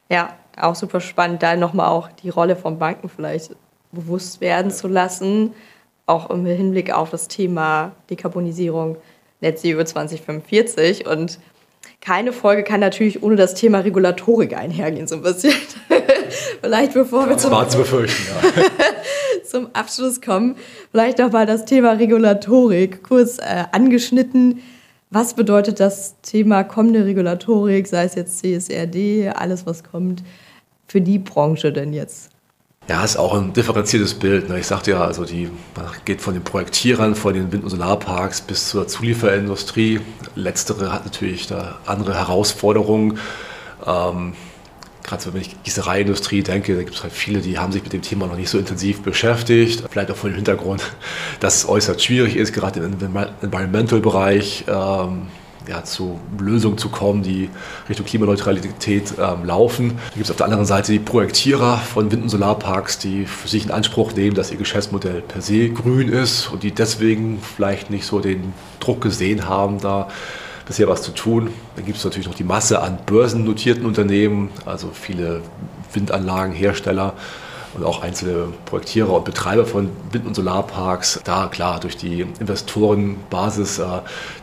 Ja, 0.08 0.34
auch 0.60 0.74
super 0.74 1.00
spannend, 1.00 1.42
da 1.42 1.56
nochmal 1.56 1.88
auch 1.88 2.08
die 2.08 2.28
Rolle 2.28 2.56
von 2.56 2.78
Banken 2.78 3.08
vielleicht 3.08 3.54
bewusst 3.92 4.40
werden 4.40 4.70
zu 4.70 4.88
lassen, 4.88 5.54
auch 6.06 6.30
im 6.30 6.44
Hinblick 6.44 6.92
auf 6.92 7.10
das 7.10 7.28
Thema 7.28 7.92
Dekarbonisierung 8.10 8.96
Net 9.40 9.58
Zero 9.58 9.84
2045 9.84 11.06
und 11.06 11.38
keine 12.00 12.32
Folge 12.32 12.64
kann 12.64 12.80
natürlich 12.80 13.22
ohne 13.22 13.36
das 13.36 13.54
Thema 13.54 13.78
Regulatorik 13.80 14.56
einhergehen, 14.56 15.06
so 15.06 15.16
ein 15.16 15.22
bisschen. 15.22 15.54
vielleicht 16.60 16.94
bevor 16.94 17.28
wir 17.28 17.38
zum, 17.38 17.52
zum 19.44 19.68
Abschluss 19.72 20.20
kommen, 20.20 20.56
vielleicht 20.90 21.18
noch 21.18 21.30
mal 21.30 21.46
das 21.46 21.64
Thema 21.64 21.92
Regulatorik 21.92 23.02
kurz 23.04 23.38
äh, 23.38 23.64
angeschnitten. 23.70 24.62
Was 25.10 25.34
bedeutet 25.34 25.78
das 25.78 26.20
Thema 26.22 26.64
kommende 26.64 27.04
Regulatorik, 27.04 27.86
sei 27.86 28.04
es 28.04 28.14
jetzt 28.14 28.38
CSRD, 28.38 29.28
alles 29.34 29.64
was 29.66 29.84
kommt, 29.84 30.24
für 30.88 31.00
die 31.00 31.18
Branche 31.18 31.72
denn 31.72 31.92
jetzt? 31.92 32.31
Ja, 32.88 33.04
ist 33.04 33.16
auch 33.16 33.34
ein 33.34 33.52
differenziertes 33.52 34.14
Bild. 34.14 34.48
Ne? 34.48 34.58
Ich 34.58 34.66
sagte 34.66 34.90
ja, 34.90 35.04
also 35.04 35.24
die 35.24 35.50
geht 36.04 36.20
von 36.20 36.34
den 36.34 36.42
Projektierern, 36.42 37.14
von 37.14 37.32
den 37.32 37.52
Wind- 37.52 37.62
und 37.62 37.70
Solarparks 37.70 38.40
bis 38.40 38.68
zur 38.68 38.88
Zulieferindustrie. 38.88 40.00
Letztere 40.34 40.92
hat 40.92 41.04
natürlich 41.04 41.46
da 41.46 41.78
andere 41.86 42.14
Herausforderungen. 42.14 43.18
Ähm, 43.86 44.34
Gerade 45.04 45.34
wenn 45.34 45.40
ich 45.40 45.62
Gießereiindustrie 45.64 46.42
denke, 46.42 46.76
da 46.76 46.82
gibt 46.82 46.94
es 46.94 47.02
halt 47.02 47.12
viele, 47.12 47.40
die 47.40 47.58
haben 47.58 47.72
sich 47.72 47.82
mit 47.82 47.92
dem 47.92 48.02
Thema 48.02 48.26
noch 48.26 48.36
nicht 48.36 48.48
so 48.48 48.58
intensiv 48.58 49.02
beschäftigt. 49.02 49.82
Vielleicht 49.90 50.10
auch 50.10 50.16
vor 50.16 50.30
dem 50.30 50.36
Hintergrund, 50.36 50.82
dass 51.40 51.56
es 51.56 51.68
äußerst 51.68 52.02
schwierig 52.02 52.36
ist, 52.36 52.52
gerade 52.52 52.80
im 52.80 52.96
Environmental-Bereich. 53.42 54.64
Ähm, 54.68 55.22
ja, 55.68 55.84
zu 55.84 56.20
Lösungen 56.38 56.78
zu 56.78 56.88
kommen, 56.88 57.22
die 57.22 57.50
Richtung 57.88 58.06
Klimaneutralität 58.06 59.14
ähm, 59.18 59.44
laufen. 59.44 59.98
Da 60.10 60.14
gibt 60.14 60.24
es 60.24 60.30
auf 60.30 60.36
der 60.36 60.46
anderen 60.46 60.64
Seite 60.64 60.92
die 60.92 60.98
Projektierer 60.98 61.78
von 61.78 62.10
Wind- 62.10 62.24
und 62.24 62.28
Solarparks, 62.28 62.98
die 62.98 63.26
für 63.26 63.48
sich 63.48 63.64
in 63.64 63.70
Anspruch 63.70 64.12
nehmen, 64.14 64.34
dass 64.34 64.50
ihr 64.50 64.56
Geschäftsmodell 64.56 65.22
per 65.22 65.40
se 65.40 65.70
grün 65.70 66.08
ist 66.08 66.48
und 66.52 66.62
die 66.62 66.72
deswegen 66.72 67.40
vielleicht 67.40 67.90
nicht 67.90 68.06
so 68.06 68.20
den 68.20 68.52
Druck 68.80 69.00
gesehen 69.00 69.48
haben, 69.48 69.80
da 69.80 70.08
bisher 70.66 70.88
was 70.88 71.02
zu 71.02 71.12
tun. 71.12 71.50
Dann 71.76 71.84
gibt 71.84 71.98
es 71.98 72.04
natürlich 72.04 72.26
noch 72.26 72.34
die 72.34 72.44
Masse 72.44 72.82
an 72.82 72.98
börsennotierten 73.06 73.84
Unternehmen, 73.84 74.50
also 74.64 74.90
viele 74.92 75.42
Windanlagenhersteller 75.92 77.14
und 77.74 77.84
auch 77.84 78.02
einzelne 78.02 78.48
Projektierer 78.66 79.12
und 79.12 79.24
Betreiber 79.24 79.64
von 79.64 79.90
Wind- 80.10 80.26
und 80.26 80.34
Solarparks. 80.34 81.20
Da 81.24 81.46
klar, 81.46 81.80
durch 81.80 81.96
die 81.96 82.26
Investorenbasis, 82.40 83.78
äh, 83.78 83.84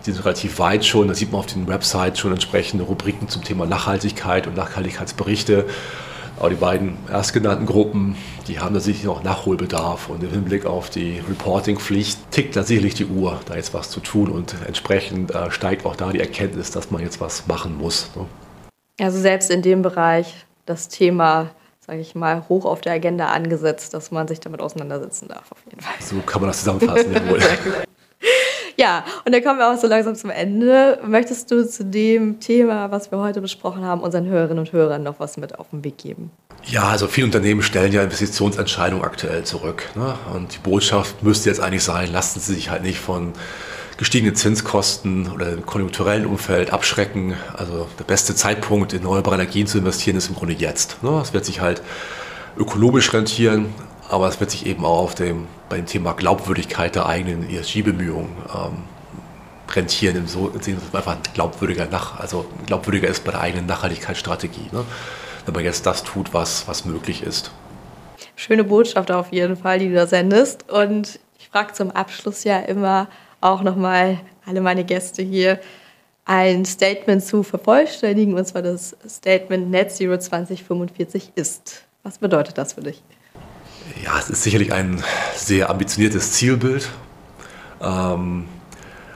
die 0.05 0.11
sind 0.11 0.25
relativ 0.25 0.59
weit 0.59 0.85
schon. 0.85 1.07
Da 1.07 1.13
sieht 1.13 1.31
man 1.31 1.39
auf 1.39 1.45
den 1.47 1.67
Websites 1.67 2.19
schon 2.19 2.31
entsprechende 2.31 2.83
Rubriken 2.83 3.29
zum 3.29 3.43
Thema 3.43 3.65
Nachhaltigkeit 3.65 4.47
und 4.47 4.55
Nachhaltigkeitsberichte. 4.55 5.65
Aber 6.39 6.49
die 6.49 6.55
beiden 6.55 6.97
erstgenannten 7.11 7.65
Gruppen, 7.65 8.15
die 8.47 8.59
haben 8.59 8.73
da 8.73 8.79
sicherlich 8.79 9.05
noch 9.05 9.23
Nachholbedarf 9.23 10.09
und 10.09 10.23
im 10.23 10.29
Hinblick 10.29 10.65
auf 10.65 10.89
die 10.89 11.21
Reporting-Pflicht 11.27 12.31
tickt 12.31 12.55
da 12.55 12.63
sicherlich 12.63 12.93
die 12.93 13.05
Uhr, 13.05 13.41
da 13.45 13.55
jetzt 13.55 13.73
was 13.73 13.89
zu 13.89 13.99
tun 13.99 14.29
und 14.29 14.55
entsprechend 14.65 15.31
äh, 15.35 15.51
steigt 15.51 15.85
auch 15.85 15.97
da 15.97 16.11
die 16.11 16.19
Erkenntnis, 16.21 16.71
dass 16.71 16.91
man 16.91 17.01
jetzt 17.01 17.19
was 17.19 17.45
machen 17.47 17.77
muss. 17.77 18.09
Ne? 18.15 18.25
Also 19.01 19.19
selbst 19.19 19.49
in 19.51 19.61
dem 19.61 19.81
Bereich 19.81 20.45
das 20.65 20.87
Thema 20.87 21.49
sage 21.89 22.01
ich 22.01 22.13
mal, 22.13 22.43
hoch 22.49 22.65
auf 22.65 22.81
der 22.81 22.93
Agenda 22.93 23.29
angesetzt, 23.29 23.95
dass 23.95 24.11
man 24.11 24.27
sich 24.27 24.39
damit 24.39 24.61
auseinandersetzen 24.61 25.27
darf, 25.27 25.51
auf 25.51 25.57
jeden 25.65 25.81
Fall. 25.81 25.95
So 25.99 26.17
kann 26.23 26.39
man 26.39 26.51
das 26.51 26.59
zusammenfassen, 26.59 27.11
jawohl. 27.15 27.39
Ja, 28.77 29.03
und 29.25 29.33
dann 29.33 29.43
kommen 29.43 29.57
wir 29.57 29.73
auch 29.73 29.77
so 29.77 29.87
langsam 29.87 30.13
zum 30.13 30.29
Ende. 30.29 30.99
Möchtest 31.03 31.49
du 31.49 31.67
zu 31.67 31.83
dem 31.83 32.39
Thema, 32.39 32.91
was 32.91 33.11
wir 33.11 33.17
heute 33.17 33.41
besprochen 33.41 33.83
haben, 33.83 34.01
unseren 34.01 34.27
Hörerinnen 34.27 34.59
und 34.59 34.71
Hörern 34.71 35.01
noch 35.01 35.19
was 35.19 35.37
mit 35.37 35.57
auf 35.57 35.71
den 35.71 35.83
Weg 35.83 35.97
geben? 35.97 36.29
Ja, 36.63 36.83
also 36.83 37.07
viele 37.07 37.25
Unternehmen 37.25 37.63
stellen 37.63 37.91
ja 37.91 38.03
Investitionsentscheidungen 38.03 39.03
aktuell 39.03 39.43
zurück. 39.43 39.89
Ne? 39.95 40.13
Und 40.35 40.53
die 40.53 40.59
Botschaft 40.59 41.23
müsste 41.23 41.49
jetzt 41.49 41.59
eigentlich 41.59 41.83
sein, 41.83 42.13
lassen 42.13 42.39
Sie 42.39 42.53
sich 42.53 42.69
halt 42.69 42.83
nicht 42.83 42.99
von 42.99 43.33
gestiegenen 43.99 44.35
Zinskosten 44.35 45.31
oder 45.31 45.51
dem 45.51 45.65
konjunkturellen 45.65 46.25
Umfeld 46.25 46.73
abschrecken. 46.73 47.35
Also 47.55 47.87
der 47.99 48.05
beste 48.05 48.33
Zeitpunkt 48.33 48.93
in 48.93 48.99
erneuerbare 48.99 49.35
Energien 49.35 49.67
zu 49.67 49.77
investieren 49.77 50.17
ist 50.17 50.29
im 50.29 50.35
Grunde 50.35 50.55
jetzt. 50.55 51.03
Ne? 51.03 51.19
Es 51.21 51.33
wird 51.33 51.45
sich 51.45 51.61
halt 51.61 51.83
ökologisch 52.57 53.13
rentieren, 53.13 53.73
aber 54.09 54.27
es 54.27 54.39
wird 54.39 54.49
sich 54.49 54.65
eben 54.65 54.83
auch 54.85 54.99
auf 54.99 55.15
dem, 55.15 55.47
bei 55.69 55.75
dem 55.75 55.85
Thema 55.85 56.13
Glaubwürdigkeit 56.13 56.95
der 56.95 57.05
eigenen 57.05 57.47
ESG-Bemühungen 57.47 58.31
ähm, 58.55 58.77
rentieren, 59.75 60.15
im 60.15 60.27
so, 60.27 60.47
dass 60.47 60.67
man 60.67 60.79
einfach 60.93 61.17
glaubwürdiger, 61.35 61.85
nach, 61.91 62.19
also 62.19 62.45
glaubwürdiger 62.65 63.07
ist 63.07 63.23
bei 63.23 63.31
der 63.31 63.41
eigenen 63.41 63.67
Nachhaltigkeitsstrategie. 63.67 64.69
Ne? 64.71 64.83
wenn 65.49 65.55
man 65.55 65.63
jetzt 65.63 65.85
das 65.85 66.03
tut, 66.03 66.33
was, 66.33 66.67
was 66.67 66.85
möglich 66.85 67.23
ist. 67.23 67.51
Schöne 68.35 68.63
Botschaft 68.63 69.11
auf 69.11 69.31
jeden 69.31 69.57
Fall, 69.57 69.79
die 69.79 69.89
du 69.89 69.95
da 69.95 70.07
sendest. 70.07 70.69
Und 70.69 71.19
ich 71.39 71.49
frage 71.49 71.73
zum 71.73 71.91
Abschluss 71.91 72.43
ja 72.43 72.59
immer 72.59 73.07
auch 73.41 73.61
nochmal 73.61 74.19
alle 74.45 74.61
meine 74.61 74.83
Gäste 74.83 75.21
hier, 75.21 75.59
ein 76.25 76.63
Statement 76.65 77.23
zu 77.23 77.43
vervollständigen, 77.43 78.35
und 78.35 78.45
zwar 78.45 78.61
das 78.61 78.95
Statement 79.07 79.71
Net 79.71 79.91
Zero 79.91 80.17
2045 80.17 81.31
ist. 81.35 81.83
Was 82.03 82.19
bedeutet 82.19 82.57
das 82.57 82.73
für 82.73 82.81
dich? 82.81 83.01
Ja, 84.03 84.19
es 84.19 84.29
ist 84.29 84.43
sicherlich 84.43 84.71
ein 84.71 85.03
sehr 85.35 85.69
ambitioniertes 85.69 86.33
Zielbild. 86.33 86.87
Ähm, 87.81 88.45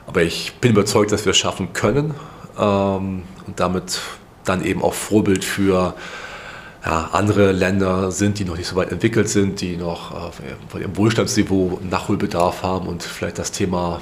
aber 0.07 0.23
ich 0.23 0.55
bin 0.55 0.71
überzeugt, 0.71 1.11
dass 1.11 1.25
wir 1.25 1.31
es 1.31 1.37
schaffen 1.37 1.73
können 1.73 2.13
ähm, 2.59 3.23
und 3.45 3.59
damit 3.59 3.99
dann 4.43 4.65
eben 4.65 4.81
auch 4.81 4.93
Vorbild 4.93 5.45
für 5.45 5.93
ja, 6.85 7.09
andere 7.13 7.51
Länder 7.51 8.11
sind, 8.11 8.39
die 8.39 8.45
noch 8.45 8.57
nicht 8.57 8.67
so 8.67 8.75
weit 8.75 8.91
entwickelt 8.91 9.29
sind, 9.29 9.61
die 9.61 9.77
noch 9.77 10.11
äh, 10.11 10.31
von 10.67 10.81
ihrem 10.81 10.97
Wohlstandsniveau 10.97 11.79
Nachholbedarf 11.89 12.63
haben 12.63 12.87
und 12.87 13.03
vielleicht 13.03 13.37
das 13.37 13.51
Thema 13.51 14.01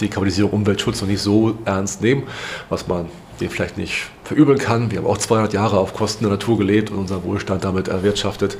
Dekarbonisierung, 0.00 0.52
Umweltschutz 0.52 1.00
noch 1.00 1.08
nicht 1.08 1.22
so 1.22 1.56
ernst 1.64 2.02
nehmen, 2.02 2.24
was 2.68 2.86
man 2.86 3.06
dem 3.40 3.50
vielleicht 3.50 3.76
nicht 3.76 4.10
verübeln 4.24 4.58
kann. 4.58 4.90
Wir 4.90 4.98
haben 4.98 5.06
auch 5.06 5.18
200 5.18 5.52
Jahre 5.52 5.78
auf 5.78 5.94
Kosten 5.94 6.24
der 6.24 6.32
Natur 6.32 6.58
gelebt 6.58 6.90
und 6.90 6.98
unseren 6.98 7.24
Wohlstand 7.24 7.64
damit 7.64 7.88
erwirtschaftet. 7.88 8.56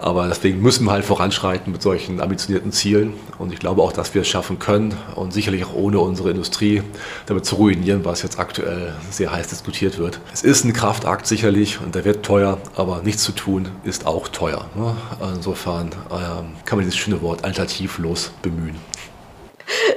Aber 0.00 0.28
deswegen 0.28 0.62
müssen 0.62 0.84
wir 0.84 0.92
halt 0.92 1.04
voranschreiten 1.04 1.72
mit 1.72 1.82
solchen 1.82 2.20
ambitionierten 2.20 2.70
Zielen. 2.70 3.14
Und 3.38 3.52
ich 3.52 3.58
glaube 3.58 3.82
auch, 3.82 3.92
dass 3.92 4.14
wir 4.14 4.22
es 4.22 4.28
schaffen 4.28 4.60
können 4.60 4.94
und 5.16 5.32
sicherlich 5.32 5.64
auch 5.64 5.74
ohne 5.74 5.98
unsere 5.98 6.30
Industrie 6.30 6.82
damit 7.26 7.44
zu 7.44 7.56
ruinieren, 7.56 8.04
was 8.04 8.22
jetzt 8.22 8.38
aktuell 8.38 8.94
sehr 9.10 9.32
heiß 9.32 9.48
diskutiert 9.48 9.98
wird. 9.98 10.20
Es 10.32 10.42
ist 10.42 10.64
ein 10.64 10.72
Kraftakt 10.72 11.26
sicherlich 11.26 11.80
und 11.84 11.96
der 11.96 12.04
wird 12.04 12.24
teuer, 12.24 12.58
aber 12.76 13.02
nichts 13.02 13.24
zu 13.24 13.32
tun 13.32 13.68
ist 13.82 14.06
auch 14.06 14.28
teuer. 14.28 14.66
Ne? 14.76 14.94
Insofern 15.34 15.90
ähm, 16.12 16.52
kann 16.64 16.78
man 16.78 16.84
dieses 16.84 16.96
schöne 16.96 17.20
Wort 17.20 17.44
alternativlos 17.44 18.30
bemühen. 18.40 18.76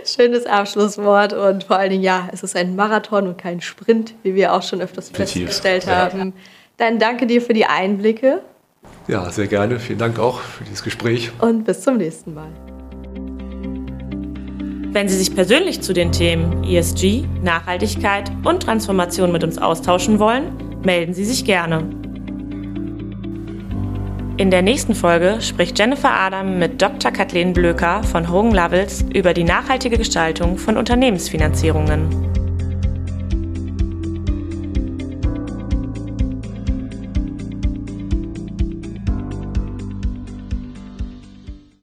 Schönes 0.06 0.46
Abschlusswort 0.46 1.34
und 1.34 1.64
vor 1.64 1.78
allen 1.78 1.92
Dingen, 1.92 2.04
ja, 2.04 2.28
es 2.32 2.44
ist 2.44 2.56
ein 2.56 2.76
Marathon 2.76 3.28
und 3.28 3.38
kein 3.38 3.62
Sprint, 3.62 4.14
wie 4.24 4.36
wir 4.36 4.54
auch 4.54 4.64
schon 4.64 4.82
öfters 4.82 5.10
festgestellt 5.10 5.88
haben. 5.88 6.34
Dann 6.78 7.00
danke 7.00 7.28
dir 7.28 7.42
für 7.42 7.54
die 7.54 7.66
Einblicke 7.66 8.42
ja, 9.08 9.30
sehr 9.32 9.48
gerne. 9.48 9.80
Vielen 9.80 10.00
Dank 10.00 10.20
auch 10.20 10.40
für 10.40 10.64
dieses 10.64 10.84
Gespräch. 10.84 11.32
Und 11.40 11.66
bis 11.66 11.82
zum 11.82 11.98
nächsten 11.98 12.34
Mal. 12.34 12.50
Wenn 14.94 15.08
Sie 15.08 15.18
sich 15.18 15.34
persönlich 15.34 15.82
zu 15.82 15.94
den 15.94 16.12
Themen 16.12 16.64
ESG, 16.64 17.24
Nachhaltigkeit 17.44 18.30
und 18.44 18.64
Transformation 18.64 19.32
mit 19.32 19.44
uns 19.44 19.58
austauschen 19.58 20.20
wollen, 20.20 20.52
melden 20.84 21.14
Sie 21.14 21.24
sich 21.24 21.46
gerne. 21.46 22.01
In 24.38 24.50
der 24.50 24.62
nächsten 24.62 24.96
Folge 24.96 25.42
spricht 25.42 25.78
Jennifer 25.78 26.10
Adam 26.10 26.58
mit 26.58 26.82
Dr. 26.82 27.12
Kathleen 27.12 27.54
Blöker 27.54 28.02
von 28.04 28.32
Hogan 28.32 28.54
Lovells 28.54 29.06
über 29.14 29.34
die 29.34 29.44
nachhaltige 29.44 29.98
Gestaltung 29.98 30.58
von 30.58 30.78
Unternehmensfinanzierungen. 30.78 32.31